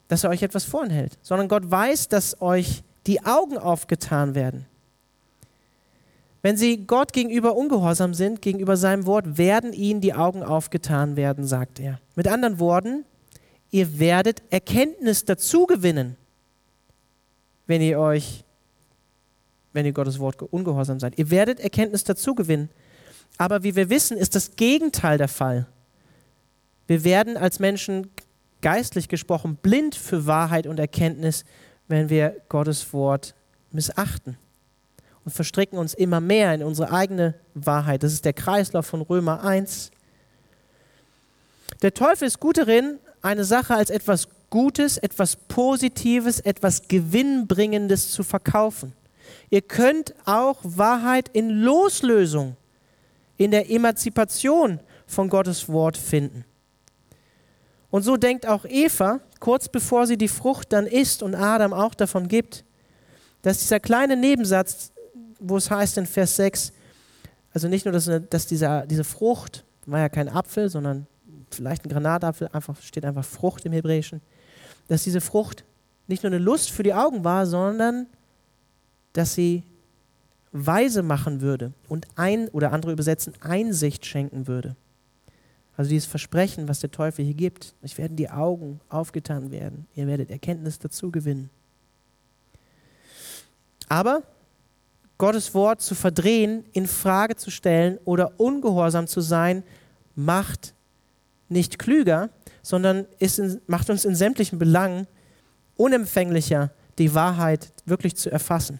dass 0.07 0.23
er 0.23 0.29
euch 0.29 0.43
etwas 0.43 0.63
vorenhält, 0.63 1.17
sondern 1.21 1.47
Gott 1.47 1.69
weiß, 1.69 2.07
dass 2.07 2.41
euch 2.41 2.83
die 3.05 3.25
Augen 3.25 3.57
aufgetan 3.57 4.35
werden. 4.35 4.65
Wenn 6.41 6.55
sie 6.55 6.85
Gott 6.85 7.13
gegenüber 7.13 7.55
ungehorsam 7.55 8.13
sind, 8.13 8.41
gegenüber 8.41 8.77
seinem 8.77 9.05
Wort, 9.05 9.37
werden 9.37 9.73
ihnen 9.73 10.01
die 10.01 10.13
Augen 10.13 10.43
aufgetan 10.43 11.15
werden, 11.15 11.45
sagt 11.45 11.79
er. 11.79 11.99
Mit 12.15 12.27
anderen 12.27 12.59
Worten, 12.59 13.05
ihr 13.71 13.99
werdet 13.99 14.43
Erkenntnis 14.49 15.25
dazu 15.25 15.65
gewinnen, 15.65 16.15
wenn 17.65 17.81
ihr 17.81 17.99
euch, 17.99 18.45
wenn 19.73 19.85
ihr 19.85 19.93
Gottes 19.93 20.19
Wort 20.19 20.41
ungehorsam 20.41 20.99
seid. 20.99 21.17
Ihr 21.17 21.29
werdet 21.31 21.59
Erkenntnis 21.59 22.03
dazu 22.03 22.33
gewinnen. 22.33 22.69
Aber 23.37 23.63
wie 23.63 23.75
wir 23.75 23.89
wissen, 23.89 24.17
ist 24.17 24.35
das 24.35 24.55
Gegenteil 24.55 25.17
der 25.17 25.27
Fall. 25.27 25.67
Wir 26.87 27.03
werden 27.03 27.35
als 27.35 27.59
Menschen 27.59 28.09
geistlich 28.61 29.07
gesprochen 29.07 29.55
blind 29.55 29.95
für 29.95 30.25
Wahrheit 30.25 30.67
und 30.67 30.79
Erkenntnis, 30.79 31.45
wenn 31.87 32.09
wir 32.09 32.35
Gottes 32.49 32.93
Wort 32.93 33.35
missachten 33.71 34.37
und 35.25 35.31
verstricken 35.31 35.77
uns 35.77 35.93
immer 35.93 36.21
mehr 36.21 36.53
in 36.53 36.63
unsere 36.63 36.91
eigene 36.91 37.35
Wahrheit. 37.53 38.03
Das 38.03 38.13
ist 38.13 38.25
der 38.25 38.33
Kreislauf 38.33 38.85
von 38.85 39.01
Römer 39.01 39.43
1. 39.43 39.91
Der 41.81 41.93
Teufel 41.93 42.27
ist 42.27 42.39
gut 42.39 42.57
darin, 42.57 42.99
eine 43.21 43.43
Sache 43.43 43.75
als 43.75 43.89
etwas 43.89 44.29
Gutes, 44.49 44.97
etwas 44.97 45.35
Positives, 45.35 46.39
etwas 46.39 46.87
Gewinnbringendes 46.87 48.11
zu 48.11 48.23
verkaufen. 48.23 48.93
Ihr 49.49 49.61
könnt 49.61 50.15
auch 50.25 50.59
Wahrheit 50.63 51.29
in 51.33 51.49
Loslösung, 51.49 52.55
in 53.35 53.51
der 53.51 53.69
Emanzipation 53.69 54.79
von 55.05 55.29
Gottes 55.29 55.67
Wort 55.67 55.97
finden. 55.97 56.45
Und 57.97 58.03
so 58.03 58.15
denkt 58.15 58.45
auch 58.45 58.63
Eva, 58.63 59.21
kurz 59.39 59.69
bevor 59.69 60.05
sie 60.05 60.19
die 60.19 60.27
Frucht 60.27 60.71
dann 60.71 60.85
isst 60.85 61.23
und 61.23 61.33
Adam 61.33 61.73
auch 61.73 61.95
davon 61.95 62.27
gibt, 62.27 62.63
dass 63.41 63.57
dieser 63.57 63.79
kleine 63.79 64.15
Nebensatz, 64.15 64.91
wo 65.39 65.57
es 65.57 65.71
heißt 65.71 65.97
in 65.97 66.05
Vers 66.05 66.35
6, 66.35 66.73
also 67.55 67.67
nicht 67.67 67.85
nur, 67.85 67.91
dass, 67.91 68.07
dass 68.29 68.45
dieser, 68.45 68.85
diese 68.85 69.03
Frucht, 69.03 69.65
war 69.87 69.99
ja 69.99 70.09
kein 70.09 70.29
Apfel, 70.29 70.69
sondern 70.69 71.07
vielleicht 71.49 71.85
ein 71.85 71.89
Granatapfel, 71.89 72.49
einfach 72.53 72.79
steht 72.83 73.03
einfach 73.03 73.25
Frucht 73.25 73.65
im 73.65 73.71
Hebräischen, 73.71 74.21
dass 74.87 75.03
diese 75.03 75.19
Frucht 75.19 75.63
nicht 76.05 76.21
nur 76.21 76.31
eine 76.31 76.37
Lust 76.37 76.69
für 76.69 76.83
die 76.83 76.93
Augen 76.93 77.23
war, 77.23 77.47
sondern 77.47 78.05
dass 79.13 79.33
sie 79.33 79.63
weise 80.51 81.01
machen 81.01 81.41
würde 81.41 81.73
und 81.89 82.05
ein 82.15 82.47
oder 82.49 82.73
andere 82.73 82.91
übersetzen 82.91 83.33
Einsicht 83.41 84.05
schenken 84.05 84.45
würde. 84.45 84.75
Also 85.77 85.89
dieses 85.89 86.09
Versprechen, 86.09 86.67
was 86.67 86.79
der 86.79 86.89
Teufel 86.91 87.23
hier 87.23 87.35
gibt, 87.35 87.75
euch 87.83 87.97
werden 87.99 88.17
die 88.17 88.29
Augen 88.29 88.81
aufgetan 88.89 89.51
werden, 89.51 89.87
ihr 89.93 90.07
werdet 90.07 90.31
Erkenntnis 90.31 90.79
dazu 90.79 91.11
gewinnen. 91.11 91.51
Aber 93.87 94.23
Gottes 95.19 95.53
Wort 95.53 95.81
zu 95.81 95.95
verdrehen, 95.95 96.65
in 96.73 96.87
Frage 96.87 97.35
zu 97.35 97.51
stellen 97.51 97.99
oder 98.05 98.39
ungehorsam 98.39 99.07
zu 99.07 99.21
sein, 99.21 99.63
macht 100.15 100.73
nicht 101.47 101.79
klüger, 101.79 102.29
sondern 102.63 103.05
in, 103.19 103.61
macht 103.67 103.89
uns 103.89 104.03
in 104.03 104.15
sämtlichen 104.15 104.59
Belangen 104.59 105.07
unempfänglicher, 105.75 106.71
die 106.97 107.13
Wahrheit 107.13 107.71
wirklich 107.85 108.15
zu 108.15 108.31
erfassen. 108.31 108.79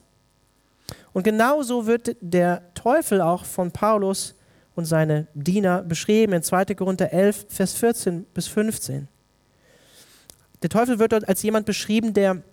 Und 1.13 1.23
genauso 1.23 1.86
wird 1.86 2.15
der 2.21 2.73
Teufel 2.73 3.21
auch 3.21 3.45
von 3.45 3.71
Paulus 3.71 4.36
und 4.77 4.85
seine 4.85 5.27
Diener 5.33 5.81
beschrieben 5.81 6.33
in 6.33 6.43
2. 6.43 6.65
Korinther 6.75 7.11
11, 7.11 7.47
Vers 7.49 7.73
14 7.73 8.25
bis 8.25 8.47
15. 8.47 9.07
Der 10.61 10.69
Teufel 10.69 10.99
wird 10.99 11.13
dort 11.13 11.27
als 11.27 11.41
jemand 11.41 11.65
beschrieben, 11.65 12.13
der, 12.13 12.43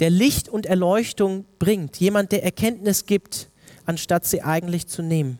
der 0.00 0.10
Licht 0.10 0.48
und 0.48 0.66
Erleuchtung 0.66 1.44
bringt, 1.60 1.98
jemand, 2.00 2.32
der 2.32 2.42
Erkenntnis 2.42 3.06
gibt, 3.06 3.48
anstatt 3.86 4.24
sie 4.24 4.42
eigentlich 4.42 4.88
zu 4.88 5.02
nehmen. 5.02 5.38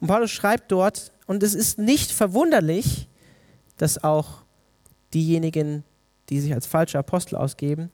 Und 0.00 0.06
Paulus 0.06 0.30
schreibt 0.30 0.70
dort, 0.70 1.10
und 1.26 1.42
es 1.42 1.54
ist 1.54 1.78
nicht 1.78 2.12
verwunderlich, 2.12 3.08
dass 3.78 4.04
auch 4.04 4.42
diejenigen, 5.12 5.82
die 6.28 6.38
sich 6.38 6.54
als 6.54 6.66
falsche 6.66 6.98
Apostel 6.98 7.34
ausgeben, 7.34 7.90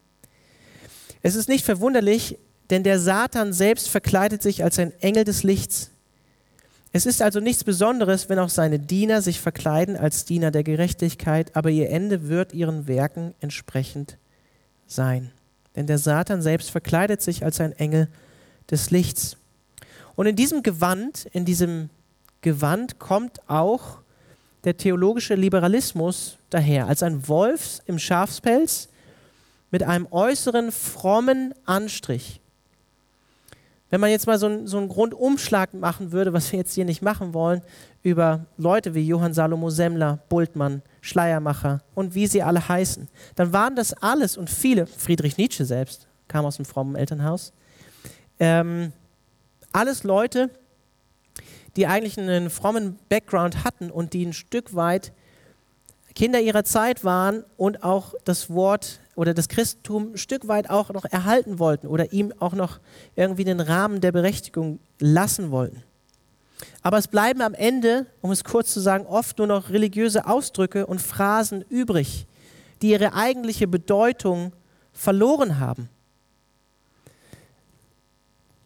es 1.22 1.36
ist 1.36 1.48
nicht 1.48 1.64
verwunderlich, 1.64 2.38
denn 2.68 2.82
der 2.82 3.00
Satan 3.00 3.54
selbst 3.54 3.88
verkleidet 3.88 4.42
sich 4.42 4.62
als 4.62 4.78
ein 4.78 4.92
Engel 5.00 5.24
des 5.24 5.42
Lichts. 5.42 5.92
Es 6.94 7.06
ist 7.06 7.22
also 7.22 7.40
nichts 7.40 7.64
Besonderes, 7.64 8.28
wenn 8.28 8.38
auch 8.38 8.50
seine 8.50 8.78
Diener 8.78 9.22
sich 9.22 9.40
verkleiden 9.40 9.96
als 9.96 10.26
Diener 10.26 10.50
der 10.50 10.62
Gerechtigkeit, 10.62 11.56
aber 11.56 11.70
ihr 11.70 11.88
Ende 11.88 12.28
wird 12.28 12.52
ihren 12.52 12.86
Werken 12.86 13.34
entsprechend 13.40 14.18
sein. 14.86 15.32
Denn 15.74 15.86
der 15.86 15.96
Satan 15.96 16.42
selbst 16.42 16.70
verkleidet 16.70 17.22
sich 17.22 17.44
als 17.44 17.60
ein 17.60 17.72
Engel 17.72 18.08
des 18.70 18.90
Lichts. 18.90 19.38
Und 20.16 20.26
in 20.26 20.36
diesem 20.36 20.62
Gewand, 20.62 21.26
in 21.32 21.46
diesem 21.46 21.88
Gewand 22.42 22.98
kommt 22.98 23.40
auch 23.48 23.98
der 24.64 24.76
theologische 24.76 25.34
Liberalismus 25.34 26.36
daher, 26.50 26.88
als 26.88 27.02
ein 27.02 27.26
Wolf 27.26 27.80
im 27.86 27.98
Schafspelz 27.98 28.88
mit 29.70 29.82
einem 29.82 30.06
äußeren 30.10 30.70
frommen 30.70 31.54
Anstrich. 31.64 32.41
Wenn 33.92 34.00
man 34.00 34.08
jetzt 34.08 34.26
mal 34.26 34.38
so, 34.38 34.46
ein, 34.46 34.66
so 34.66 34.78
einen 34.78 34.88
Grundumschlag 34.88 35.74
machen 35.74 36.12
würde, 36.12 36.32
was 36.32 36.50
wir 36.50 36.58
jetzt 36.58 36.72
hier 36.72 36.86
nicht 36.86 37.02
machen 37.02 37.34
wollen, 37.34 37.60
über 38.02 38.46
Leute 38.56 38.94
wie 38.94 39.06
Johann 39.06 39.34
Salomo 39.34 39.68
Semmler, 39.68 40.20
Bultmann, 40.30 40.80
Schleiermacher 41.02 41.82
und 41.94 42.14
wie 42.14 42.26
sie 42.26 42.42
alle 42.42 42.66
heißen, 42.66 43.08
dann 43.34 43.52
waren 43.52 43.76
das 43.76 43.92
alles 43.92 44.38
und 44.38 44.48
viele, 44.48 44.86
Friedrich 44.86 45.36
Nietzsche 45.36 45.66
selbst, 45.66 46.08
kam 46.26 46.46
aus 46.46 46.56
dem 46.56 46.64
frommen 46.64 46.96
Elternhaus, 46.96 47.52
ähm, 48.40 48.94
alles 49.72 50.04
Leute, 50.04 50.48
die 51.76 51.86
eigentlich 51.86 52.18
einen 52.18 52.48
frommen 52.48 52.98
Background 53.10 53.62
hatten 53.62 53.90
und 53.90 54.14
die 54.14 54.24
ein 54.24 54.32
Stück 54.32 54.74
weit 54.74 55.12
Kinder 56.14 56.40
ihrer 56.40 56.64
Zeit 56.64 57.04
waren 57.04 57.44
und 57.58 57.84
auch 57.84 58.14
das 58.24 58.48
Wort 58.48 59.00
oder 59.14 59.34
das 59.34 59.48
Christentum 59.48 60.12
ein 60.12 60.18
Stück 60.18 60.48
weit 60.48 60.70
auch 60.70 60.90
noch 60.90 61.04
erhalten 61.04 61.58
wollten 61.58 61.86
oder 61.86 62.12
ihm 62.12 62.32
auch 62.38 62.54
noch 62.54 62.80
irgendwie 63.14 63.44
den 63.44 63.60
Rahmen 63.60 64.00
der 64.00 64.12
Berechtigung 64.12 64.78
lassen 64.98 65.50
wollten. 65.50 65.82
Aber 66.82 66.98
es 66.98 67.08
bleiben 67.08 67.42
am 67.42 67.54
Ende, 67.54 68.06
um 68.20 68.30
es 68.30 68.44
kurz 68.44 68.72
zu 68.72 68.80
sagen, 68.80 69.06
oft 69.06 69.38
nur 69.38 69.46
noch 69.46 69.70
religiöse 69.70 70.26
Ausdrücke 70.26 70.86
und 70.86 71.00
Phrasen 71.00 71.62
übrig, 71.68 72.26
die 72.80 72.90
ihre 72.90 73.14
eigentliche 73.14 73.68
Bedeutung 73.68 74.52
verloren 74.92 75.58
haben. 75.58 75.88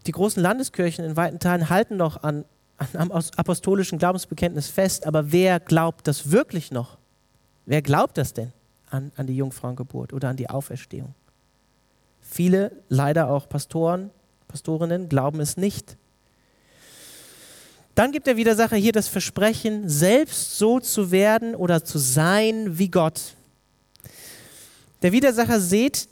Die 0.07 0.13
großen 0.13 0.43
Landeskirchen 0.43 1.05
in 1.05 1.17
weiten 1.17 1.41
Teilen 1.41 1.69
halten 1.69 1.97
noch 1.97 2.23
an, 2.23 2.45
an 2.77 3.11
am 3.11 3.11
apostolischen 3.11 3.99
Glaubensbekenntnis 3.99 4.69
fest, 4.69 5.07
aber 5.07 5.33
wer 5.33 5.59
glaubt 5.59 6.07
das 6.07 6.31
wirklich 6.31 6.71
noch? 6.71 6.99
Wer 7.65 7.83
glaubt 7.83 8.17
das 8.17 8.33
denn? 8.33 8.53
An, 8.97 9.13
an 9.17 9.27
die 9.27 9.37
Jungfrauengeburt 9.37 10.13
oder 10.13 10.29
an 10.29 10.37
die 10.37 10.51
Auferstehung. 10.51 11.15
Viele, 12.21 12.73
leider 12.89 13.31
auch 13.31 13.49
Pastoren, 13.49 14.11
Pastorinnen, 14.49 15.09
glauben 15.09 15.41
es 15.41 15.57
nicht. 15.57 15.97
Dann 17.95 18.13
gibt 18.13 18.27
der 18.27 18.37
Widersacher 18.37 18.77
hier 18.77 18.93
das 18.93 19.09
Versprechen, 19.09 19.89
selbst 19.89 20.59
so 20.59 20.81
zu 20.81 21.11
werden 21.11 21.55
oder 21.55 21.85
zu 21.85 21.99
sein 21.99 22.79
wie 22.79 22.91
Gott. 22.91 23.35
Der 25.03 25.13
Widersacher 25.13 25.61
sieht 25.61 26.09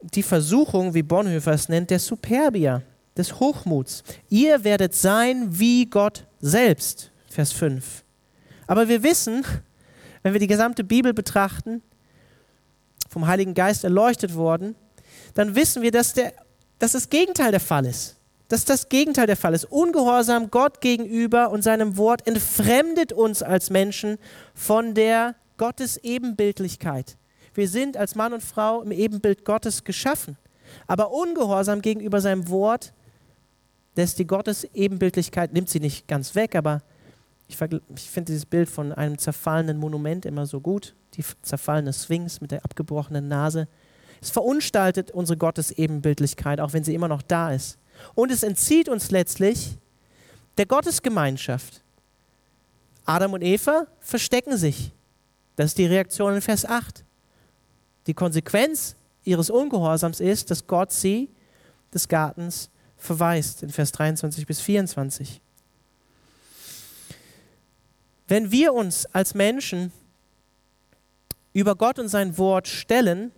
die 0.00 0.22
Versuchung, 0.22 0.94
wie 0.94 1.02
Bonhoeffer 1.02 1.52
es 1.52 1.68
nennt, 1.68 1.90
der 1.90 1.98
Superbia, 1.98 2.82
des 3.16 3.38
Hochmuts. 3.38 4.02
Ihr 4.28 4.64
werdet 4.64 4.94
sein 4.94 5.58
wie 5.58 5.86
Gott 5.86 6.26
selbst, 6.40 7.10
Vers 7.28 7.52
5. 7.52 8.02
Aber 8.66 8.88
wir 8.88 9.02
wissen, 9.02 9.44
wenn 10.22 10.32
wir 10.32 10.40
die 10.40 10.46
gesamte 10.46 10.84
Bibel 10.84 11.12
betrachten, 11.12 11.82
vom 13.10 13.26
Heiligen 13.26 13.54
Geist 13.54 13.84
erleuchtet 13.84 14.34
worden, 14.34 14.76
dann 15.34 15.54
wissen 15.54 15.82
wir, 15.82 15.90
dass, 15.90 16.14
der, 16.14 16.32
dass 16.78 16.92
das 16.92 17.10
Gegenteil 17.10 17.50
der 17.50 17.60
Fall 17.60 17.84
ist. 17.84 18.16
Dass 18.48 18.64
das 18.64 18.88
Gegenteil 18.88 19.26
der 19.26 19.36
Fall 19.36 19.54
ist. 19.54 19.64
Ungehorsam 19.64 20.50
Gott 20.50 20.80
gegenüber 20.80 21.50
und 21.50 21.62
seinem 21.62 21.96
Wort 21.96 22.26
entfremdet 22.26 23.12
uns 23.12 23.42
als 23.42 23.70
Menschen 23.70 24.18
von 24.54 24.94
der 24.94 25.34
Gottes 25.56 25.98
Ebenbildlichkeit. 25.98 27.16
Wir 27.52 27.68
sind 27.68 27.96
als 27.96 28.14
Mann 28.14 28.32
und 28.32 28.42
Frau 28.42 28.82
im 28.82 28.92
Ebenbild 28.92 29.44
Gottes 29.44 29.84
geschaffen. 29.84 30.36
Aber 30.86 31.10
Ungehorsam 31.10 31.82
gegenüber 31.82 32.20
seinem 32.20 32.48
Wort 32.48 32.92
lässt 33.96 34.18
die 34.18 34.26
Gottes 34.26 34.64
Ebenbildlichkeit, 34.72 35.52
nimmt 35.52 35.68
sie 35.68 35.80
nicht 35.80 36.06
ganz 36.06 36.34
weg, 36.34 36.54
aber 36.54 36.82
ich, 37.50 37.60
ich 37.96 38.10
finde 38.10 38.32
dieses 38.32 38.46
Bild 38.46 38.68
von 38.68 38.92
einem 38.92 39.18
zerfallenen 39.18 39.78
Monument 39.78 40.24
immer 40.24 40.46
so 40.46 40.60
gut 40.60 40.94
die 41.14 41.24
zerfallene 41.42 41.92
Sphinx 41.92 42.40
mit 42.40 42.52
der 42.52 42.64
abgebrochenen 42.64 43.28
Nase. 43.28 43.68
Es 44.20 44.30
verunstaltet 44.30 45.10
unsere 45.10 45.36
Gottesebenbildlichkeit, 45.36 46.60
auch 46.60 46.72
wenn 46.72 46.84
sie 46.84 46.94
immer 46.94 47.08
noch 47.08 47.22
da 47.22 47.52
ist. 47.52 47.78
Und 48.14 48.30
es 48.30 48.42
entzieht 48.42 48.88
uns 48.88 49.10
letztlich 49.10 49.76
der 50.56 50.66
Gottesgemeinschaft. 50.66 51.82
Adam 53.04 53.32
und 53.32 53.42
Eva 53.42 53.86
verstecken 53.98 54.56
sich. 54.56 54.92
Das 55.56 55.66
ist 55.66 55.78
die 55.78 55.86
Reaktion 55.86 56.34
in 56.34 56.40
Vers 56.40 56.64
8. 56.64 57.04
Die 58.06 58.14
Konsequenz 58.14 58.94
ihres 59.24 59.50
Ungehorsams 59.50 60.20
ist, 60.20 60.50
dass 60.50 60.66
Gott 60.66 60.92
sie 60.92 61.28
des 61.92 62.08
Gartens 62.08 62.70
verweist, 62.96 63.62
in 63.62 63.70
Vers 63.70 63.92
23 63.92 64.46
bis 64.46 64.60
24. 64.60 65.40
Wenn 68.30 68.52
wir 68.52 68.74
uns 68.74 69.06
als 69.06 69.34
Menschen 69.34 69.90
über 71.52 71.74
Gott 71.74 71.98
und 71.98 72.06
sein 72.06 72.38
Wort 72.38 72.68
stellen, 72.68 73.32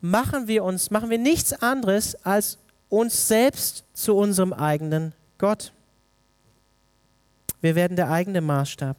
machen 0.00 0.46
wir 0.46 0.62
uns, 0.62 0.92
machen 0.92 1.10
wir 1.10 1.18
nichts 1.18 1.52
anderes 1.54 2.14
als 2.24 2.58
uns 2.88 3.26
selbst 3.26 3.82
zu 3.94 4.14
unserem 4.14 4.52
eigenen 4.52 5.12
Gott. 5.38 5.72
Wir 7.60 7.74
werden 7.74 7.96
der 7.96 8.12
eigene 8.12 8.40
Maßstab. 8.40 8.96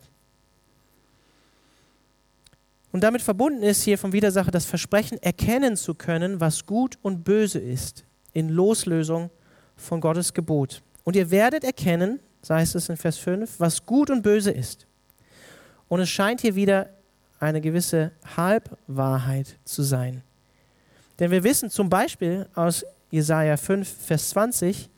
Und 2.91 3.05
damit 3.05 3.21
verbunden 3.21 3.63
ist 3.63 3.83
hier 3.83 3.97
vom 3.97 4.11
Widersacher 4.11 4.51
das 4.51 4.65
Versprechen, 4.65 5.23
erkennen 5.23 5.77
zu 5.77 5.95
können, 5.95 6.41
was 6.41 6.65
gut 6.65 6.99
und 7.01 7.23
böse 7.23 7.59
ist, 7.59 8.03
in 8.33 8.49
Loslösung 8.49 9.29
von 9.77 10.01
Gottes 10.01 10.33
Gebot. 10.33 10.81
Und 11.05 11.15
ihr 11.15 11.31
werdet 11.31 11.63
erkennen, 11.63 12.19
heißt 12.49 12.75
es 12.75 12.89
in 12.89 12.97
Vers 12.97 13.17
5, 13.19 13.57
was 13.57 13.85
gut 13.85 14.09
und 14.09 14.21
böse 14.21 14.51
ist. 14.51 14.88
Und 15.89 15.99
es 15.99 16.09
scheint 16.09 16.41
hier 16.41 16.55
wieder 16.55 16.89
eine 17.39 17.59
gewisse 17.59 18.11
Halbwahrheit 18.37 19.57
zu 19.65 19.83
sein. 19.83 20.23
Denn 21.19 21.31
wir 21.31 21.43
wissen 21.43 21.69
zum 21.69 21.89
Beispiel 21.89 22.47
aus 22.55 22.85
Jesaja 23.11 23.57
5, 23.57 23.87
Vers 24.05 24.29
20, 24.29 24.89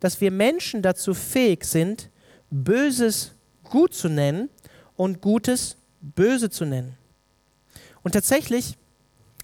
dass 0.00 0.20
wir 0.20 0.30
Menschen 0.30 0.82
dazu 0.82 1.14
fähig 1.14 1.64
sind, 1.64 2.10
Böses 2.50 3.32
gut 3.64 3.94
zu 3.94 4.08
nennen 4.08 4.50
und 4.96 5.20
Gutes 5.20 5.76
böse 6.00 6.50
zu 6.50 6.64
nennen. 6.64 6.96
Und 8.02 8.12
tatsächlich, 8.12 8.76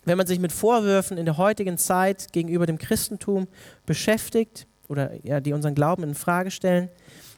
wenn 0.05 0.18
man 0.18 0.26
sich 0.26 0.38
mit 0.38 0.53
Vorwürfen 0.53 1.16
in 1.16 1.24
der 1.24 1.38
heutigen 1.38 1.79
Zeit 1.79 2.33
gegenüber 2.33 2.66
dem 2.66 2.79
Christentum 2.79 3.48
beschäftigt 3.87 4.66
oder 4.88 5.12
ja, 5.24 5.40
die 5.40 5.53
unseren 5.53 5.74
Glauben 5.74 6.03
in 6.03 6.14
Frage 6.14 6.50
stellen, 6.50 6.90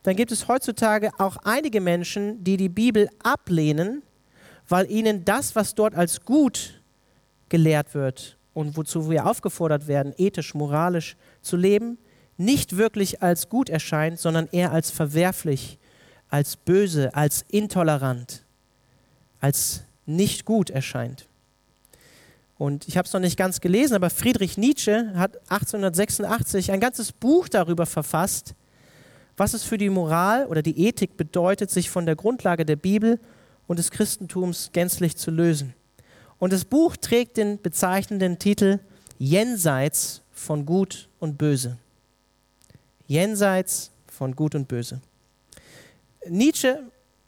dann 0.02 0.16
gibt 0.16 0.32
es 0.32 0.48
heutzutage 0.48 1.10
auch 1.18 1.36
einige 1.44 1.80
Menschen, 1.80 2.42
die 2.42 2.56
die 2.56 2.68
Bibel 2.68 3.08
ablehnen 3.22 4.02
weil 4.68 4.90
ihnen 4.90 5.24
das, 5.24 5.54
was 5.54 5.74
dort 5.74 5.94
als 5.94 6.24
gut 6.24 6.80
gelehrt 7.48 7.94
wird 7.94 8.38
und 8.54 8.76
wozu 8.76 9.10
wir 9.10 9.26
aufgefordert 9.26 9.86
werden, 9.86 10.14
ethisch, 10.16 10.54
moralisch 10.54 11.16
zu 11.42 11.56
leben, 11.56 11.98
nicht 12.36 12.76
wirklich 12.76 13.22
als 13.22 13.48
gut 13.48 13.68
erscheint, 13.68 14.18
sondern 14.18 14.48
eher 14.50 14.72
als 14.72 14.90
verwerflich, 14.90 15.78
als 16.28 16.56
böse, 16.56 17.14
als 17.14 17.44
intolerant, 17.48 18.44
als 19.40 19.82
nicht 20.06 20.44
gut 20.44 20.70
erscheint. 20.70 21.28
Und 22.56 22.88
ich 22.88 22.96
habe 22.96 23.06
es 23.06 23.12
noch 23.12 23.20
nicht 23.20 23.36
ganz 23.36 23.60
gelesen, 23.60 23.94
aber 23.94 24.08
Friedrich 24.08 24.56
Nietzsche 24.56 25.12
hat 25.14 25.36
1886 25.50 26.72
ein 26.72 26.80
ganzes 26.80 27.12
Buch 27.12 27.48
darüber 27.48 27.86
verfasst, 27.86 28.54
was 29.36 29.54
es 29.54 29.62
für 29.64 29.78
die 29.78 29.90
Moral 29.90 30.46
oder 30.46 30.62
die 30.62 30.86
Ethik 30.86 31.16
bedeutet, 31.16 31.70
sich 31.70 31.90
von 31.90 32.06
der 32.06 32.16
Grundlage 32.16 32.64
der 32.64 32.76
Bibel 32.76 33.18
und 33.66 33.78
des 33.78 33.90
Christentums 33.90 34.70
gänzlich 34.72 35.16
zu 35.16 35.30
lösen. 35.30 35.74
Und 36.38 36.52
das 36.52 36.64
Buch 36.64 36.96
trägt 36.96 37.36
den 37.36 37.60
bezeichnenden 37.60 38.38
Titel 38.38 38.80
Jenseits 39.18 40.22
von 40.32 40.66
Gut 40.66 41.08
und 41.20 41.38
Böse. 41.38 41.78
jenseits 43.06 43.90
von 44.06 44.34
Gut 44.34 44.54
und 44.54 44.68
Böse. 44.68 45.00
Nietzsche, 46.28 46.82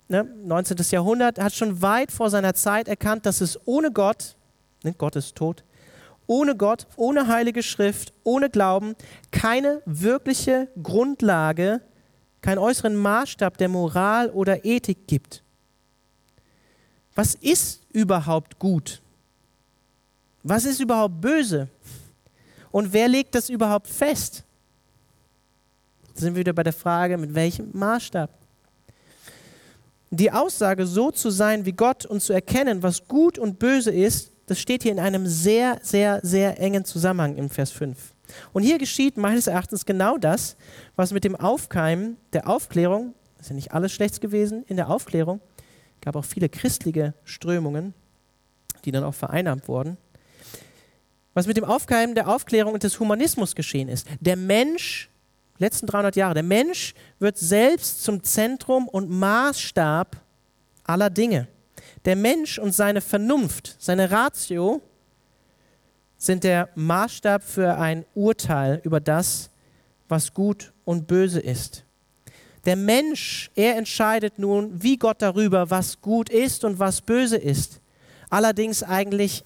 ne, 0.08 0.24
19. 0.44 0.78
Jahrhundert, 0.90 1.38
hat 1.38 1.52
schon 1.52 1.82
weit 1.82 2.10
vor 2.10 2.30
seiner 2.30 2.54
Zeit 2.54 2.88
erkannt, 2.88 3.26
dass 3.26 3.40
es 3.40 3.58
ohne 3.66 3.90
Gott, 3.92 4.36
ne, 4.82 4.94
Gott 4.96 5.16
ist 5.16 5.36
tot, 5.36 5.62
ohne 6.26 6.56
Gott, 6.56 6.86
ohne 6.96 7.28
heilige 7.28 7.62
Schrift, 7.62 8.12
ohne 8.22 8.50
Glauben 8.50 8.94
keine 9.30 9.82
wirkliche 9.84 10.68
Grundlage, 10.82 11.80
keinen 12.44 12.58
äußeren 12.58 12.94
Maßstab 12.94 13.56
der 13.56 13.70
Moral 13.70 14.28
oder 14.28 14.66
Ethik 14.66 15.06
gibt. 15.06 15.42
Was 17.14 17.34
ist 17.36 17.80
überhaupt 17.90 18.58
gut? 18.58 19.00
Was 20.42 20.66
ist 20.66 20.78
überhaupt 20.78 21.22
böse? 21.22 21.68
Und 22.70 22.92
wer 22.92 23.08
legt 23.08 23.34
das 23.34 23.48
überhaupt 23.48 23.88
fest? 23.88 24.44
Da 26.12 26.20
sind 26.20 26.34
wir 26.34 26.40
wieder 26.40 26.52
bei 26.52 26.64
der 26.64 26.74
Frage, 26.74 27.16
mit 27.16 27.34
welchem 27.34 27.70
Maßstab? 27.72 28.28
Die 30.10 30.30
Aussage, 30.30 30.86
so 30.86 31.10
zu 31.10 31.30
sein 31.30 31.64
wie 31.64 31.72
Gott 31.72 32.04
und 32.04 32.20
zu 32.20 32.34
erkennen, 32.34 32.82
was 32.82 33.08
gut 33.08 33.38
und 33.38 33.58
böse 33.58 33.90
ist, 33.90 34.32
das 34.44 34.60
steht 34.60 34.82
hier 34.82 34.92
in 34.92 35.00
einem 35.00 35.26
sehr, 35.26 35.78
sehr, 35.82 36.20
sehr 36.22 36.60
engen 36.60 36.84
Zusammenhang 36.84 37.36
im 37.38 37.48
Vers 37.48 37.70
5. 37.70 38.13
Und 38.52 38.62
hier 38.62 38.78
geschieht 38.78 39.16
meines 39.16 39.46
Erachtens 39.46 39.84
genau 39.84 40.18
das, 40.18 40.56
was 40.96 41.12
mit 41.12 41.24
dem 41.24 41.36
Aufkeimen 41.36 42.16
der 42.32 42.48
Aufklärung, 42.48 43.14
ist 43.40 43.50
ja 43.50 43.54
nicht 43.54 43.72
alles 43.72 43.92
schlecht 43.92 44.20
gewesen 44.20 44.64
in 44.66 44.76
der 44.76 44.88
Aufklärung, 44.88 45.40
gab 46.00 46.16
auch 46.16 46.24
viele 46.24 46.48
christliche 46.48 47.14
Strömungen, 47.24 47.94
die 48.84 48.92
dann 48.92 49.04
auch 49.04 49.14
vereinnahmt 49.14 49.68
wurden, 49.68 49.96
was 51.34 51.46
mit 51.46 51.56
dem 51.56 51.64
Aufkeimen 51.64 52.14
der 52.14 52.28
Aufklärung 52.28 52.74
und 52.74 52.82
des 52.82 53.00
Humanismus 53.00 53.54
geschehen 53.54 53.88
ist. 53.88 54.06
Der 54.20 54.36
Mensch, 54.36 55.10
letzten 55.58 55.86
300 55.86 56.16
Jahre, 56.16 56.34
der 56.34 56.42
Mensch 56.42 56.94
wird 57.18 57.38
selbst 57.38 58.02
zum 58.04 58.22
Zentrum 58.22 58.88
und 58.88 59.10
Maßstab 59.10 60.16
aller 60.84 61.10
Dinge. 61.10 61.48
Der 62.04 62.16
Mensch 62.16 62.58
und 62.58 62.72
seine 62.72 63.00
Vernunft, 63.00 63.76
seine 63.78 64.10
Ratio 64.10 64.82
sind 66.24 66.44
der 66.44 66.68
Maßstab 66.74 67.42
für 67.42 67.76
ein 67.76 68.04
Urteil 68.14 68.80
über 68.84 69.00
das, 69.00 69.50
was 70.08 70.32
gut 70.32 70.72
und 70.84 71.06
böse 71.06 71.40
ist. 71.40 71.84
Der 72.64 72.76
Mensch, 72.76 73.50
er 73.54 73.76
entscheidet 73.76 74.38
nun 74.38 74.82
wie 74.82 74.96
Gott 74.96 75.20
darüber, 75.20 75.70
was 75.70 76.00
gut 76.00 76.30
ist 76.30 76.64
und 76.64 76.78
was 76.78 77.02
böse 77.02 77.36
ist. 77.36 77.80
Allerdings 78.30 78.82
eigentlich, 78.82 79.44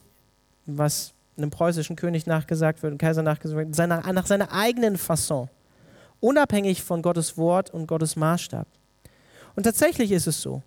was 0.66 1.12
einem 1.36 1.50
preußischen 1.50 1.96
König 1.96 2.26
nachgesagt 2.26 2.82
wird, 2.82 2.92
einem 2.92 2.98
Kaiser 2.98 3.22
nachgesagt 3.22 3.58
wird, 3.58 3.74
seiner, 3.74 4.12
nach 4.12 4.26
seiner 4.26 4.52
eigenen 4.52 4.96
Fasson, 4.96 5.48
unabhängig 6.20 6.82
von 6.82 7.02
Gottes 7.02 7.36
Wort 7.36 7.70
und 7.70 7.86
Gottes 7.86 8.14
Maßstab. 8.14 8.66
Und 9.56 9.64
tatsächlich 9.64 10.12
ist 10.12 10.28
es 10.28 10.40
so. 10.40 10.62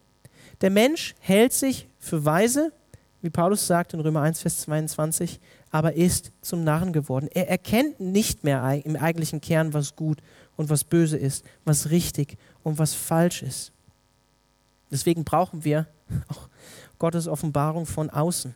Der 0.59 0.69
Mensch 0.69 1.15
hält 1.19 1.53
sich 1.53 1.87
für 1.99 2.25
weise, 2.25 2.73
wie 3.21 3.29
Paulus 3.29 3.65
sagt 3.65 3.93
in 3.93 3.99
Römer 3.99 4.21
1, 4.21 4.41
Vers 4.41 4.61
22, 4.61 5.39
aber 5.71 5.93
ist 5.93 6.31
zum 6.41 6.63
Narren 6.63 6.93
geworden. 6.93 7.29
Er 7.33 7.49
erkennt 7.49 7.99
nicht 7.99 8.43
mehr 8.43 8.85
im 8.85 8.95
eigentlichen 8.97 9.41
Kern, 9.41 9.73
was 9.73 9.95
gut 9.95 10.21
und 10.57 10.69
was 10.69 10.83
böse 10.83 11.17
ist, 11.17 11.45
was 11.63 11.89
richtig 11.89 12.37
und 12.63 12.77
was 12.77 12.93
falsch 12.93 13.41
ist. 13.41 13.71
Deswegen 14.91 15.23
brauchen 15.23 15.63
wir 15.63 15.87
auch 16.27 16.49
Gottes 16.99 17.27
Offenbarung 17.27 17.85
von 17.85 18.09
außen. 18.09 18.53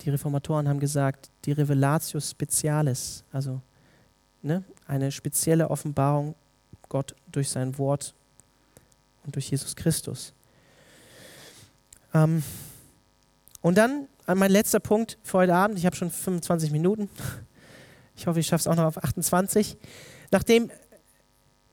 Die 0.00 0.10
Reformatoren 0.10 0.68
haben 0.68 0.80
gesagt, 0.80 1.30
die 1.44 1.52
Revelatio 1.52 2.20
Specialis, 2.20 3.24
also 3.32 3.60
ne, 4.42 4.64
eine 4.86 5.12
spezielle 5.12 5.70
Offenbarung 5.70 6.34
Gott 6.88 7.14
durch 7.30 7.50
sein 7.50 7.76
Wort 7.76 8.14
und 9.24 9.34
durch 9.34 9.50
Jesus 9.50 9.76
Christus. 9.76 10.32
Ähm, 12.14 12.42
und 13.60 13.76
dann 13.76 14.08
mein 14.34 14.50
letzter 14.50 14.80
Punkt 14.80 15.18
für 15.22 15.38
heute 15.38 15.54
Abend. 15.54 15.78
Ich 15.78 15.86
habe 15.86 15.96
schon 15.96 16.10
25 16.10 16.70
Minuten. 16.70 17.08
Ich 18.14 18.26
hoffe, 18.26 18.40
ich 18.40 18.46
schaffe 18.46 18.60
es 18.60 18.66
auch 18.66 18.76
noch 18.76 18.84
auf 18.84 19.02
28. 19.02 19.76
Nachdem, 20.30 20.70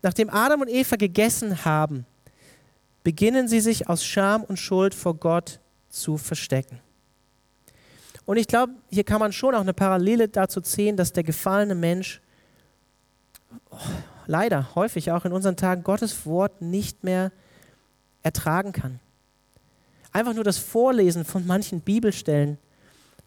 nachdem 0.02 0.30
Adam 0.30 0.62
und 0.62 0.70
Eva 0.70 0.96
gegessen 0.96 1.66
haben, 1.66 2.06
beginnen 3.04 3.48
sie 3.48 3.60
sich 3.60 3.90
aus 3.90 4.06
Scham 4.06 4.44
und 4.44 4.58
Schuld 4.58 4.96
vor 4.96 5.16
Gott 5.16 5.60
zu 5.90 6.18
verstecken. 6.18 6.80
Und 8.26 8.38
ich 8.38 8.48
glaube, 8.48 8.74
hier 8.90 9.04
kann 9.04 9.20
man 9.20 9.34
schon 9.34 9.54
auch 9.54 9.62
eine 9.62 9.74
Parallele 9.74 10.30
dazu 10.30 10.62
ziehen, 10.62 10.98
dass 10.98 11.14
der 11.14 11.24
gefallene 11.24 11.76
Mensch 11.76 12.22
oh, 13.70 13.78
leider 14.28 14.74
häufig 14.76 15.12
auch 15.12 15.26
in 15.26 15.32
unseren 15.32 15.58
Tagen 15.58 15.84
Gottes 15.84 16.26
Wort 16.26 16.62
nicht 16.62 17.04
mehr 17.04 17.32
ertragen 18.24 18.72
kann 18.72 19.00
einfach 20.16 20.34
nur 20.34 20.46
das 20.46 20.58
Vorlesen 20.58 21.26
von 21.26 21.46
manchen 21.46 21.82
Bibelstellen 21.82 22.58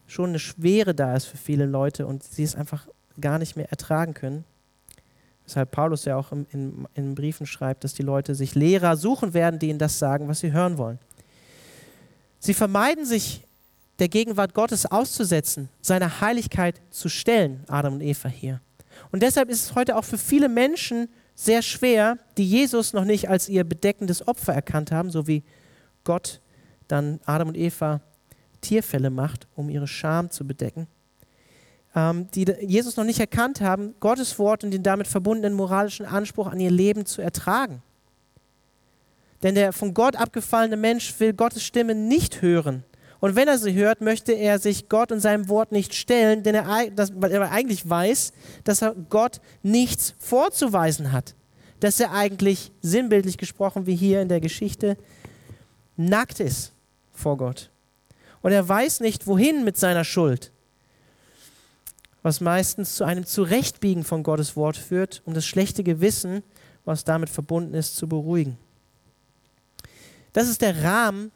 schon 0.07 0.29
eine 0.29 0.39
Schwere 0.39 0.95
da 0.95 1.15
ist 1.15 1.25
für 1.25 1.37
viele 1.37 1.67
Leute 1.67 2.07
und 2.07 2.23
sie 2.23 2.43
es 2.43 2.55
einfach 2.55 2.87
gar 3.21 3.37
nicht 3.37 3.55
mehr 3.55 3.69
ertragen 3.69 4.15
können. 4.15 4.43
Weshalb 5.45 5.69
Paulus 5.69 6.05
ja 6.05 6.17
auch 6.17 6.31
in, 6.31 6.47
in, 6.51 6.87
in 6.95 7.15
Briefen 7.15 7.45
schreibt, 7.45 7.83
dass 7.83 7.93
die 7.93 8.01
Leute 8.01 8.33
sich 8.33 8.55
Lehrer 8.55 8.97
suchen 8.97 9.35
werden, 9.35 9.59
die 9.59 9.69
ihnen 9.69 9.77
das 9.77 9.99
sagen, 9.99 10.27
was 10.27 10.39
sie 10.39 10.51
hören 10.51 10.79
wollen. 10.79 10.97
Sie 12.39 12.55
vermeiden 12.55 13.05
sich 13.05 13.45
der 13.99 14.09
Gegenwart 14.09 14.55
Gottes 14.55 14.87
auszusetzen, 14.87 15.69
seiner 15.81 16.21
Heiligkeit 16.21 16.81
zu 16.89 17.07
stellen, 17.07 17.63
Adam 17.67 17.95
und 17.95 18.01
Eva 18.01 18.29
hier. 18.29 18.61
Und 19.11 19.21
deshalb 19.21 19.49
ist 19.49 19.63
es 19.63 19.75
heute 19.75 19.95
auch 19.95 20.05
für 20.05 20.17
viele 20.17 20.49
Menschen 20.49 21.07
sehr 21.35 21.61
schwer, 21.61 22.17
die 22.37 22.49
Jesus 22.49 22.93
noch 22.93 23.05
nicht 23.05 23.29
als 23.29 23.47
ihr 23.47 23.63
bedeckendes 23.63 24.27
Opfer 24.27 24.53
erkannt 24.53 24.91
haben, 24.91 25.11
so 25.11 25.27
wie 25.27 25.43
Gott 26.03 26.41
dann 26.89 27.19
Adam 27.25 27.47
und 27.49 27.57
Eva 27.57 28.01
Tierfälle 28.61 29.09
macht, 29.09 29.47
um 29.55 29.69
ihre 29.69 29.87
Scham 29.87 30.29
zu 30.29 30.45
bedecken, 30.45 30.87
ähm, 31.95 32.27
die 32.35 32.45
Jesus 32.61 32.97
noch 32.97 33.03
nicht 33.03 33.19
erkannt 33.19 33.61
haben, 33.61 33.95
Gottes 33.99 34.37
Wort 34.37 34.63
und 34.63 34.71
den 34.71 34.83
damit 34.83 35.07
verbundenen 35.07 35.53
moralischen 35.53 36.05
Anspruch 36.05 36.47
an 36.47 36.59
ihr 36.59 36.71
Leben 36.71 37.05
zu 37.05 37.21
ertragen. 37.21 37.81
Denn 39.41 39.55
der 39.55 39.71
von 39.71 39.93
Gott 39.93 40.17
abgefallene 40.17 40.75
Mensch 40.75 41.17
will 41.19 41.33
Gottes 41.33 41.63
Stimme 41.63 41.95
nicht 41.95 42.41
hören. 42.41 42.83
Und 43.21 43.35
wenn 43.35 43.47
er 43.47 43.57
sie 43.57 43.73
hört, 43.73 44.01
möchte 44.01 44.33
er 44.33 44.59
sich 44.59 44.87
Gott 44.89 45.11
und 45.11 45.19
seinem 45.19 45.49
Wort 45.49 45.71
nicht 45.71 45.93
stellen, 45.93 46.43
denn 46.43 46.55
er, 46.55 46.89
das, 46.91 47.11
weil 47.15 47.31
er 47.31 47.51
eigentlich 47.51 47.89
weiß, 47.89 48.33
dass 48.63 48.81
er 48.81 48.95
Gott 49.09 49.41
nichts 49.61 50.13
vorzuweisen 50.19 51.11
hat. 51.11 51.35
Dass 51.79 51.99
er 51.99 52.13
eigentlich 52.13 52.71
sinnbildlich 52.81 53.37
gesprochen, 53.37 53.85
wie 53.85 53.95
hier 53.95 54.21
in 54.21 54.29
der 54.29 54.41
Geschichte, 54.41 54.97
nackt 55.95 56.39
ist 56.39 56.73
vor 57.19 57.37
Gott. 57.37 57.69
Und 58.41 58.51
er 58.51 58.67
weiß 58.67 59.01
nicht, 59.01 59.27
wohin 59.27 59.63
mit 59.63 59.77
seiner 59.77 60.03
Schuld, 60.03 60.51
was 62.23 62.41
meistens 62.41 62.95
zu 62.95 63.03
einem 63.03 63.25
Zurechtbiegen 63.25 64.03
von 64.03 64.23
Gottes 64.23 64.55
Wort 64.55 64.77
führt, 64.77 65.21
um 65.25 65.33
das 65.33 65.45
schlechte 65.45 65.83
Gewissen, 65.83 66.43
was 66.85 67.03
damit 67.03 67.29
verbunden 67.29 67.73
ist, 67.73 67.95
zu 67.95 68.07
beruhigen. 68.07 68.57
Das 70.33 70.47
ist 70.47 70.61
der 70.61 70.83
Rahmen 70.83 71.31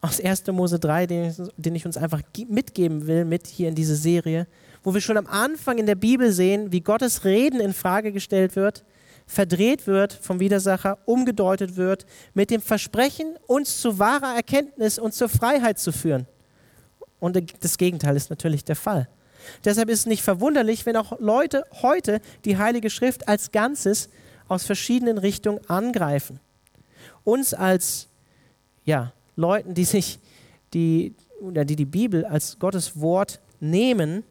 aus 0.00 0.20
1. 0.20 0.46
Mose 0.48 0.78
3, 0.78 1.06
den 1.06 1.30
ich, 1.30 1.36
den 1.56 1.74
ich 1.74 1.86
uns 1.86 1.96
einfach 1.96 2.22
mitgeben 2.48 3.06
will, 3.06 3.24
mit 3.24 3.46
hier 3.46 3.68
in 3.68 3.74
diese 3.74 3.96
Serie, 3.96 4.46
wo 4.82 4.92
wir 4.92 5.00
schon 5.00 5.16
am 5.16 5.26
Anfang 5.26 5.78
in 5.78 5.86
der 5.86 5.94
Bibel 5.94 6.32
sehen, 6.32 6.72
wie 6.72 6.80
Gottes 6.80 7.24
Reden 7.24 7.60
in 7.60 7.72
Frage 7.72 8.12
gestellt 8.12 8.56
wird 8.56 8.84
verdreht 9.32 9.86
wird 9.86 10.12
vom 10.12 10.40
Widersacher, 10.40 10.98
umgedeutet 11.06 11.76
wird, 11.76 12.06
mit 12.34 12.50
dem 12.50 12.60
Versprechen, 12.60 13.36
uns 13.46 13.80
zu 13.80 13.98
wahrer 13.98 14.36
Erkenntnis 14.36 14.98
und 14.98 15.14
zur 15.14 15.28
Freiheit 15.28 15.78
zu 15.78 15.90
führen. 15.90 16.26
Und 17.18 17.40
das 17.60 17.78
Gegenteil 17.78 18.14
ist 18.14 18.30
natürlich 18.30 18.64
der 18.64 18.76
Fall. 18.76 19.08
Deshalb 19.64 19.88
ist 19.88 20.00
es 20.00 20.06
nicht 20.06 20.22
verwunderlich, 20.22 20.86
wenn 20.86 20.96
auch 20.96 21.18
Leute 21.18 21.64
heute 21.80 22.20
die 22.44 22.58
Heilige 22.58 22.90
Schrift 22.90 23.26
als 23.26 23.50
Ganzes 23.52 24.08
aus 24.48 24.64
verschiedenen 24.64 25.18
Richtungen 25.18 25.60
angreifen. 25.68 26.38
Uns 27.24 27.54
als 27.54 28.08
ja, 28.84 29.12
Leuten, 29.34 29.74
die 29.74 29.84
sich 29.84 30.18
die, 30.74 31.14
die 31.40 31.76
die 31.76 31.84
Bibel 31.84 32.24
als 32.24 32.58
Gottes 32.58 33.00
Wort 33.00 33.40
nehmen, 33.60 34.24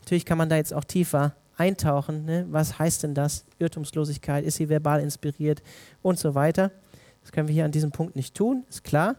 natürlich 0.00 0.24
kann 0.24 0.38
man 0.38 0.48
da 0.48 0.56
jetzt 0.56 0.74
auch 0.74 0.84
tiefer 0.84 1.34
eintauchen. 1.56 2.24
Ne? 2.24 2.46
Was 2.50 2.78
heißt 2.78 3.02
denn 3.02 3.14
das? 3.14 3.44
Irrtumslosigkeit, 3.58 4.44
ist 4.44 4.56
sie 4.56 4.68
verbal 4.68 5.00
inspiriert 5.00 5.62
und 6.02 6.18
so 6.18 6.34
weiter. 6.34 6.70
Das 7.22 7.32
können 7.32 7.48
wir 7.48 7.54
hier 7.54 7.64
an 7.64 7.72
diesem 7.72 7.92
Punkt 7.92 8.16
nicht 8.16 8.34
tun, 8.34 8.64
ist 8.68 8.84
klar. 8.84 9.16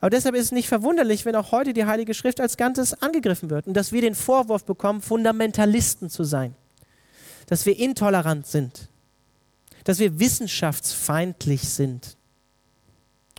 Aber 0.00 0.10
deshalb 0.10 0.34
ist 0.34 0.46
es 0.46 0.52
nicht 0.52 0.68
verwunderlich, 0.68 1.26
wenn 1.26 1.36
auch 1.36 1.52
heute 1.52 1.74
die 1.74 1.84
Heilige 1.84 2.14
Schrift 2.14 2.40
als 2.40 2.56
Ganzes 2.56 3.02
angegriffen 3.02 3.50
wird 3.50 3.66
und 3.66 3.74
dass 3.74 3.92
wir 3.92 4.00
den 4.00 4.14
Vorwurf 4.14 4.64
bekommen, 4.64 5.02
Fundamentalisten 5.02 6.08
zu 6.08 6.24
sein, 6.24 6.54
dass 7.46 7.66
wir 7.66 7.78
intolerant 7.78 8.46
sind, 8.46 8.88
dass 9.84 9.98
wir 9.98 10.18
wissenschaftsfeindlich 10.18 11.68
sind 11.68 12.16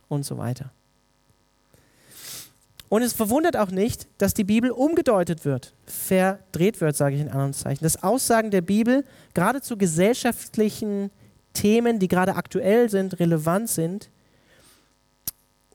und 0.07 0.23
so 0.23 0.37
weiter. 0.37 0.71
Und 2.91 3.03
es 3.03 3.13
verwundert 3.13 3.55
auch 3.55 3.71
nicht, 3.71 4.09
dass 4.17 4.33
die 4.33 4.43
Bibel 4.43 4.69
umgedeutet 4.69 5.45
wird, 5.45 5.73
verdreht 5.85 6.81
wird, 6.81 6.93
sage 6.97 7.15
ich 7.15 7.21
in 7.21 7.29
anderen 7.29 7.53
Zeichen. 7.53 7.85
Dass 7.85 8.03
Aussagen 8.03 8.51
der 8.51 8.59
Bibel 8.59 9.05
gerade 9.33 9.61
zu 9.61 9.77
gesellschaftlichen 9.77 11.09
Themen, 11.53 11.99
die 11.99 12.09
gerade 12.09 12.35
aktuell 12.35 12.89
sind, 12.89 13.17
relevant 13.21 13.69
sind, 13.69 14.09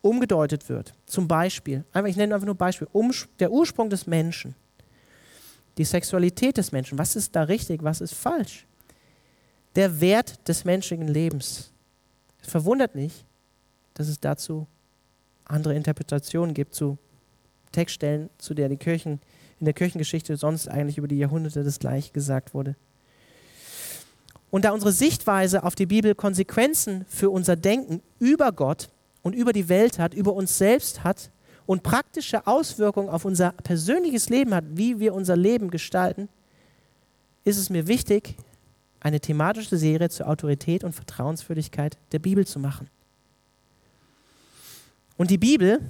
umgedeutet 0.03 0.69
wird. 0.69 0.93
Zum 1.07 1.27
Beispiel, 1.27 1.85
ich 2.05 2.17
nenne 2.17 2.35
einfach 2.35 2.45
nur 2.45 2.55
Beispiel, 2.55 2.87
der 3.39 3.51
Ursprung 3.51 3.89
des 3.89 4.07
Menschen, 4.07 4.55
die 5.79 5.85
Sexualität 5.85 6.59
des 6.59 6.71
Menschen, 6.71 6.99
was 6.99 7.17
ist 7.17 7.35
da 7.35 7.45
richtig, 7.45 7.83
was 7.83 8.03
ist 8.03 8.13
falsch, 8.13 8.67
der 9.75 10.03
Wert 10.03 10.47
des 10.47 10.67
menschlichen 10.67 11.09
Lebens. 11.09 11.73
Es 12.43 12.51
verwundert 12.51 12.95
nicht, 12.95 13.25
dass 13.95 14.07
es 14.07 14.21
dazu 14.21 14.67
andere 15.47 15.75
Interpretationen 15.75 16.53
gibt 16.53 16.75
zu 16.75 16.99
Textstellen, 17.77 18.31
zu 18.39 18.55
der 18.55 18.71
die 18.71 18.79
Kirchen 18.79 19.21
in 19.61 19.67
der 19.67 19.75
Kirchengeschichte 19.75 20.37
sonst 20.37 20.69
eigentlich 20.69 20.99
über 20.99 21.09
die 21.09 21.19
Jahrhunderte 21.19 21.63
das 21.63 21.79
gleiche 21.79 22.13
gesagt 22.13 22.55
wurde. 22.55 22.75
Und 24.51 24.65
da 24.65 24.71
unsere 24.71 24.93
Sichtweise 24.93 25.63
auf 25.63 25.75
die 25.75 25.87
Bibel 25.87 26.15
Konsequenzen 26.15 27.05
für 27.09 27.31
unser 27.31 27.57
Denken 27.57 28.01
über 28.19 28.53
Gott 28.53 28.89
und 29.23 29.35
über 29.35 29.53
die 29.53 29.69
Welt 29.69 29.99
hat, 29.99 30.15
über 30.15 30.33
uns 30.33 30.57
selbst 30.57 31.05
hat 31.05 31.31
und 31.67 31.83
praktische 31.83 32.47
Auswirkungen 32.47 33.11
auf 33.11 33.25
unser 33.25 33.53
persönliches 33.53 34.31
Leben 34.31 34.55
hat, 34.55 34.65
wie 34.71 34.99
wir 34.99 35.13
unser 35.13 35.37
Leben 35.37 35.71
gestalten, 35.71 36.29
ist 37.45 37.59
es 37.59 37.69
mir 37.71 37.87
wichtig, 37.87 38.37
eine 39.01 39.21
thematische 39.21 39.77
Serie 39.77 40.09
zur 40.09 40.29
Autorität 40.29 40.85
und 40.85 40.95
Vertrauenswürdigkeit 40.95 41.99
der 42.13 42.19
Bibel 42.19 42.47
zu 42.47 42.59
machen. 42.59 42.89
Und 45.17 45.31
die 45.31 45.39
Bibel, 45.39 45.81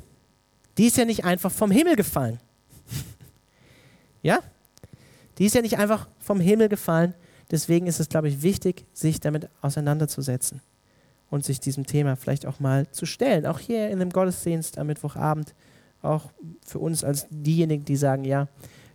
die 0.79 0.87
ist 0.87 0.97
ja 0.97 1.05
nicht 1.05 1.25
einfach 1.25 1.51
vom 1.51 1.71
Himmel 1.71 1.97
gefallen. 1.97 2.39
ja? 4.23 4.41
Die 5.39 5.47
ist 5.47 5.55
ja 5.55 5.63
nicht 5.63 5.79
einfach 5.79 6.09
vom 6.19 6.41
Himmel 6.41 6.69
gefallen. 6.69 7.15
Deswegen 7.51 7.87
ist 7.87 8.01
es, 8.01 8.09
glaube 8.09 8.29
ich, 8.29 8.43
wichtig, 8.43 8.85
sich 8.93 9.21
damit 9.21 9.49
auseinanderzusetzen 9.61 10.61
und 11.31 11.45
sich 11.45 11.61
diesem 11.61 11.87
Thema 11.87 12.17
vielleicht 12.17 12.47
auch 12.47 12.61
mal 12.61 12.91
zu 12.91 13.07
stellen. 13.07 13.47
Auch 13.47 13.59
hier 13.59 13.89
in 13.91 14.01
dem 14.01 14.11
Gottesdienst 14.11 14.79
am 14.79 14.89
Mittwochabend, 14.89 15.55
auch 16.03 16.31
für 16.65 16.79
uns 16.79 17.05
als 17.05 17.27
diejenigen, 17.31 17.85
die 17.85 17.97
sagen, 17.97 18.25
ja, 18.25 18.49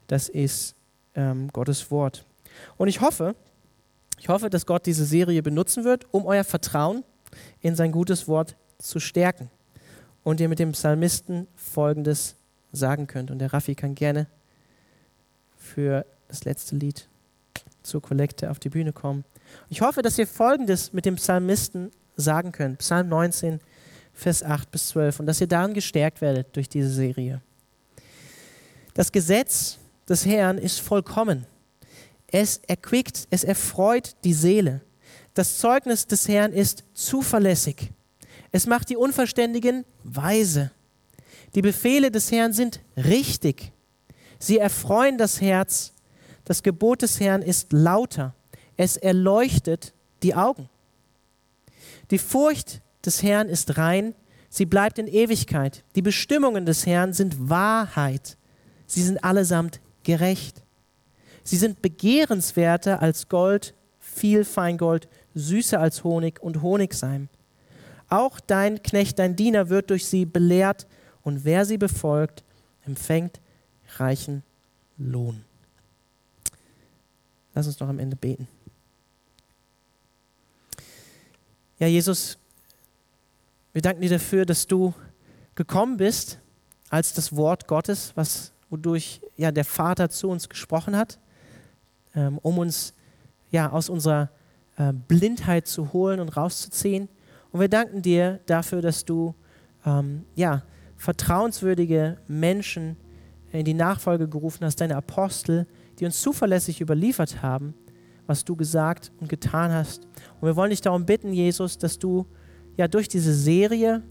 das 0.08 0.30
ist 0.30 0.76
ähm, 1.16 1.50
Gottes 1.54 1.90
Wort. 1.92 2.26
Und 2.78 2.90
ich 2.90 3.02
hoffe, 3.02 3.36
ich 4.20 4.30
hoffe, 4.30 4.50
dass 4.50 4.66
Gott 4.66 4.86
diese 4.86 5.06
Serie 5.06 5.42
benutzen 5.42 5.84
wird, 5.84 6.06
um 6.12 6.26
euer 6.26 6.44
Vertrauen 6.44 7.04
in 7.62 7.76
sein 7.76 7.92
gutes 7.92 8.28
Wort 8.28 8.56
zu 8.78 9.00
stärken 9.00 9.50
und 10.24 10.40
ihr 10.40 10.50
mit 10.50 10.60
dem 10.60 10.72
Psalmisten 10.74 11.48
Folgendes 11.56 12.36
sagen 12.72 13.08
könnt. 13.08 13.32
Und 13.32 13.40
der 13.40 13.54
Raffi 13.54 13.76
kann 13.76 13.96
gerne 13.96 14.28
für 15.58 16.06
das 16.28 16.44
letzte 16.44 16.76
Lied 16.76 17.08
zur 17.84 18.02
Kollekte 18.02 18.52
auf 18.52 18.60
die 18.60 18.70
Bühne 18.70 18.94
kommen. 18.94 19.24
Ich 19.70 19.82
hoffe, 19.82 20.02
dass 20.02 20.18
ihr 20.18 20.28
Folgendes 20.28 20.94
mit 20.94 21.06
dem 21.06 21.16
Psalmisten 21.16 21.92
sagen 22.16 22.52
könnt. 22.52 22.80
Psalm 22.80 23.10
19, 23.10 23.60
Vers 24.14 24.44
8 24.44 24.72
bis 24.72 24.90
12. 24.90 25.22
Und 25.22 25.26
dass 25.26 25.42
ihr 25.42 25.48
daran 25.48 25.74
gestärkt 25.74 26.22
werdet 26.22 26.56
durch 26.56 26.70
diese 26.70 26.90
Serie. 26.90 27.42
Das 28.94 29.12
Gesetz 29.12 29.78
des 30.08 30.26
Herrn 30.26 30.58
ist 30.58 30.80
vollkommen. 30.80 31.46
Es 32.28 32.62
erquickt, 32.68 33.28
es 33.30 33.44
erfreut 33.44 34.16
die 34.24 34.34
Seele. 34.34 34.82
Das 35.34 35.58
Zeugnis 35.60 36.08
des 36.08 36.28
Herrn 36.28 36.54
ist 36.54 36.84
zuverlässig. 36.94 37.92
Es 38.52 38.68
macht 38.68 38.90
die 38.90 38.98
Unverständigen 38.98 39.86
weise. 40.04 40.72
Die 41.56 41.62
Befehle 41.62 42.12
des 42.12 42.32
Herrn 42.32 42.54
sind 42.54 42.82
richtig. 42.98 43.72
Sie 44.40 44.58
erfreuen 44.58 45.18
das 45.18 45.42
Herz. 45.42 45.94
Das 46.46 46.64
Gebot 46.64 47.02
des 47.02 47.20
Herrn 47.20 47.42
ist 47.42 47.72
lauter. 47.72 48.34
Es 48.78 48.98
erleuchtet 48.98 49.94
die 50.24 50.36
Augen. 50.36 50.70
Die 52.10 52.18
Furcht 52.18 52.82
des 53.06 53.24
Herrn 53.24 53.48
ist 53.48 53.78
rein. 53.78 54.16
Sie 54.50 54.66
bleibt 54.66 55.00
in 55.00 55.08
Ewigkeit. 55.08 55.84
Die 55.96 56.02
Bestimmungen 56.02 56.66
des 56.66 56.86
Herrn 56.86 57.14
sind 57.14 57.50
Wahrheit. 57.50 58.38
Sie 58.86 59.02
sind 59.02 59.24
allesamt 59.24 59.80
gerecht. 60.04 60.64
Sie 61.44 61.58
sind 61.58 61.82
begehrenswerter 61.82 63.02
als 63.02 63.30
Gold, 63.30 63.74
viel 64.00 64.44
Feingold, 64.44 65.08
süßer 65.36 65.80
als 65.80 66.04
Honig 66.04 66.42
und 66.42 66.62
Honigseim. 66.62 67.30
Auch 68.12 68.42
dein 68.42 68.84
Knecht, 68.84 69.20
dein 69.20 69.38
Diener 69.38 69.70
wird 69.70 69.90
durch 69.90 70.06
sie 70.06 70.26
belehrt 70.26 70.86
und 71.22 71.46
wer 71.46 71.66
sie 71.66 71.78
befolgt, 71.78 72.44
empfängt 72.86 73.40
reichen 73.96 74.44
Lohn. 74.98 75.46
Lass 77.54 77.68
uns 77.68 77.80
noch 77.80 77.88
am 77.88 78.00
Ende 78.00 78.18
beten. 78.18 78.50
Ja, 81.80 81.88
Jesus, 81.88 82.38
wir 83.72 83.82
danken 83.82 84.02
dir 84.02 84.10
dafür, 84.10 84.46
dass 84.46 84.68
du 84.68 84.94
gekommen 85.56 85.96
bist 85.96 86.38
als 86.90 87.14
das 87.14 87.34
Wort 87.34 87.66
Gottes, 87.66 88.12
was, 88.16 88.52
wodurch 88.70 89.22
ja, 89.38 89.54
der 89.54 89.64
Vater 89.64 90.10
zu 90.10 90.28
uns 90.28 90.50
gesprochen 90.50 90.98
hat, 90.98 91.18
ähm, 92.14 92.40
um 92.40 92.58
uns 92.58 92.94
ja, 93.52 93.72
aus 93.72 93.88
unserer 93.88 94.30
äh, 94.76 94.92
Blindheit 94.92 95.66
zu 95.66 95.94
holen 95.94 96.20
und 96.20 96.36
rauszuziehen. 96.36 97.08
Und 97.52 97.60
wir 97.60 97.70
danken 97.70 98.02
dir 98.02 98.40
dafür, 98.46 98.82
dass 98.82 99.06
du 99.06 99.36
ähm, 99.86 100.24
ja, 100.36 100.64
vertrauenswürdige 100.96 102.18
Menschen 102.28 102.98
in 103.52 103.66
die 103.66 103.74
Nachfolge 103.74 104.30
gerufen 104.30 104.66
hast, 104.66 104.80
deine 104.80 104.96
Apostel, 104.96 105.68
die 106.00 106.06
uns 106.06 106.22
zuverlässig 106.22 106.80
überliefert 106.80 107.42
haben, 107.42 107.74
was 108.26 108.46
du 108.46 108.56
gesagt 108.56 109.12
und 109.20 109.28
getan 109.28 109.72
hast. 109.72 110.06
Und 110.40 110.48
wir 110.48 110.56
wollen 110.56 110.70
dich 110.70 110.82
darum 110.82 111.06
bitten, 111.06 111.34
Jesus, 111.34 111.78
dass 111.78 112.00
du 112.00 112.26
ja 112.78 112.88
durch 112.88 113.10
diese 113.10 113.34
Serie 113.34 114.04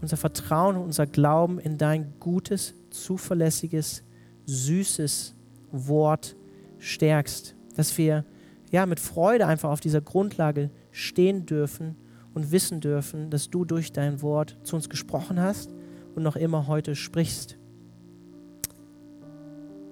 unser 0.00 0.16
Vertrauen 0.16 0.76
und 0.76 0.84
unser 0.84 1.06
Glauben 1.06 1.58
in 1.58 1.78
dein 1.78 2.14
gutes, 2.20 2.74
zuverlässiges, 2.90 4.02
süßes 4.46 5.34
Wort 5.72 6.36
stärkst. 6.78 7.54
Dass 7.76 7.96
wir 7.98 8.24
ja 8.70 8.86
mit 8.86 9.00
Freude 9.00 9.46
einfach 9.46 9.70
auf 9.70 9.80
dieser 9.80 10.00
Grundlage 10.00 10.70
stehen 10.90 11.44
dürfen 11.44 11.96
und 12.36 12.52
wissen 12.52 12.82
dürfen, 12.82 13.30
dass 13.30 13.48
du 13.48 13.64
durch 13.64 13.92
dein 13.92 14.20
Wort 14.20 14.58
zu 14.62 14.76
uns 14.76 14.90
gesprochen 14.90 15.40
hast 15.40 15.70
und 16.14 16.22
noch 16.22 16.36
immer 16.36 16.66
heute 16.66 16.94
sprichst. 16.94 17.56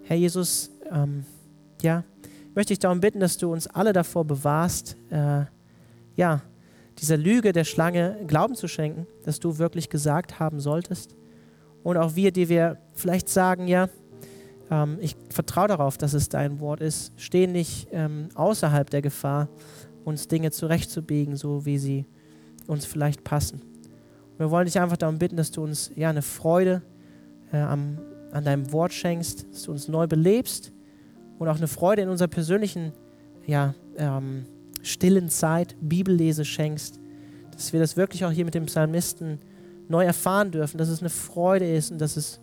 Herr 0.03 0.17
Jesus, 0.17 0.71
ähm, 0.93 1.25
ja, 1.81 2.05
möchte 2.55 2.75
ich 2.75 2.79
darum 2.79 3.01
bitten, 3.01 3.19
dass 3.19 3.39
du 3.39 3.51
uns 3.51 3.67
alle 3.67 3.95
davor 3.95 4.27
bewahrst, 4.27 4.99
äh, 5.09 5.47
ja, 6.17 6.43
dieser 6.99 7.17
Lüge 7.17 7.53
der 7.53 7.65
Schlange 7.65 8.19
Glauben 8.27 8.55
zu 8.55 8.69
schenken, 8.69 9.07
dass 9.25 9.41
du 9.41 9.57
wirklich 9.57 9.89
gesagt 9.89 10.39
haben 10.39 10.61
solltest. 10.61 11.17
Und 11.83 11.97
auch 11.97 12.15
wir, 12.15 12.31
die 12.31 12.51
wir 12.51 12.77
vielleicht 12.93 13.31
sagen, 13.31 13.69
ja, 13.69 13.89
ähm, 14.71 14.99
ich 15.01 15.17
vertraue 15.31 15.69
darauf, 15.69 15.97
dass 15.97 16.13
es 16.13 16.29
dein 16.29 16.61
Wort 16.61 16.83
ist, 16.83 17.19
stehen 17.19 17.53
nicht 17.53 17.89
ähm, 17.91 18.29
außerhalb 18.35 18.91
der 18.91 19.01
Gefahr, 19.01 19.49
uns 20.05 20.29
Dinge 20.29 20.51
zurechtzubiegen, 20.51 21.37
so 21.37 21.65
wie 21.65 21.79
sie 21.79 22.05
uns 22.67 22.87
vielleicht 22.87 23.25
passen. 23.25 23.61
Und 23.61 24.39
wir 24.39 24.51
wollen 24.51 24.67
dich 24.67 24.79
einfach 24.81 24.97
darum 24.97 25.19
bitten, 25.19 25.37
dass 25.37 25.51
du 25.51 25.63
uns 25.63 25.91
ja 25.95 26.11
eine 26.11 26.23
Freude 26.23 26.83
äh, 27.53 27.59
am, 27.59 27.99
an 28.33 28.45
deinem 28.45 28.73
Wort 28.73 28.93
schenkst, 28.93 29.47
dass 29.53 29.63
du 29.63 29.73
uns 29.73 29.89
neu 29.89 30.07
belebst 30.07 30.73
und 31.39 31.49
auch 31.49 31.57
eine 31.57 31.69
Freude 31.69 32.03
in 32.03 32.09
unserer 32.09 32.29
persönlichen 32.29 32.93
ja, 33.47 33.75
ähm, 33.97 34.47
stillen 34.83 35.29
Zeit, 35.29 35.77
Bibellese 35.81 36.45
schenkst, 36.45 37.01
dass 37.53 37.73
wir 37.73 37.81
das 37.81 37.97
wirklich 37.97 38.25
auch 38.25 38.31
hier 38.31 38.45
mit 38.45 38.55
dem 38.55 38.67
Psalmisten 38.67 39.39
neu 39.89 40.05
erfahren 40.05 40.51
dürfen, 40.51 40.79
dass 40.79 40.89
es 40.89 41.01
eine 41.01 41.11
Freude 41.11 41.71
ist 41.71 41.93
und 41.93 42.01
dass 42.01 42.17
es 42.17 42.41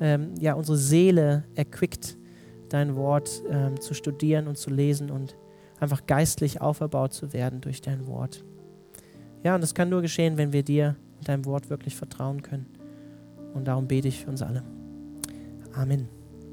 ähm, 0.00 0.34
ja, 0.40 0.54
unsere 0.54 0.76
Seele 0.76 1.44
erquickt, 1.54 2.16
dein 2.68 2.96
Wort 2.96 3.42
ähm, 3.48 3.80
zu 3.80 3.94
studieren 3.94 4.48
und 4.48 4.58
zu 4.58 4.70
lesen 4.70 5.10
und 5.10 5.36
einfach 5.78 6.06
geistlich 6.06 6.60
auferbaut 6.60 7.12
zu 7.12 7.32
werden 7.32 7.60
durch 7.60 7.80
dein 7.80 8.06
Wort. 8.06 8.44
Ja, 9.42 9.54
und 9.54 9.60
das 9.60 9.74
kann 9.74 9.88
nur 9.88 10.02
geschehen, 10.02 10.36
wenn 10.36 10.52
wir 10.52 10.62
dir 10.62 10.96
und 11.18 11.28
deinem 11.28 11.44
Wort 11.44 11.70
wirklich 11.70 11.96
vertrauen 11.96 12.42
können. 12.42 12.66
Und 13.54 13.66
darum 13.66 13.86
bete 13.86 14.08
ich 14.08 14.24
für 14.24 14.30
uns 14.30 14.42
alle. 14.42 14.62
Amen. 15.74 16.21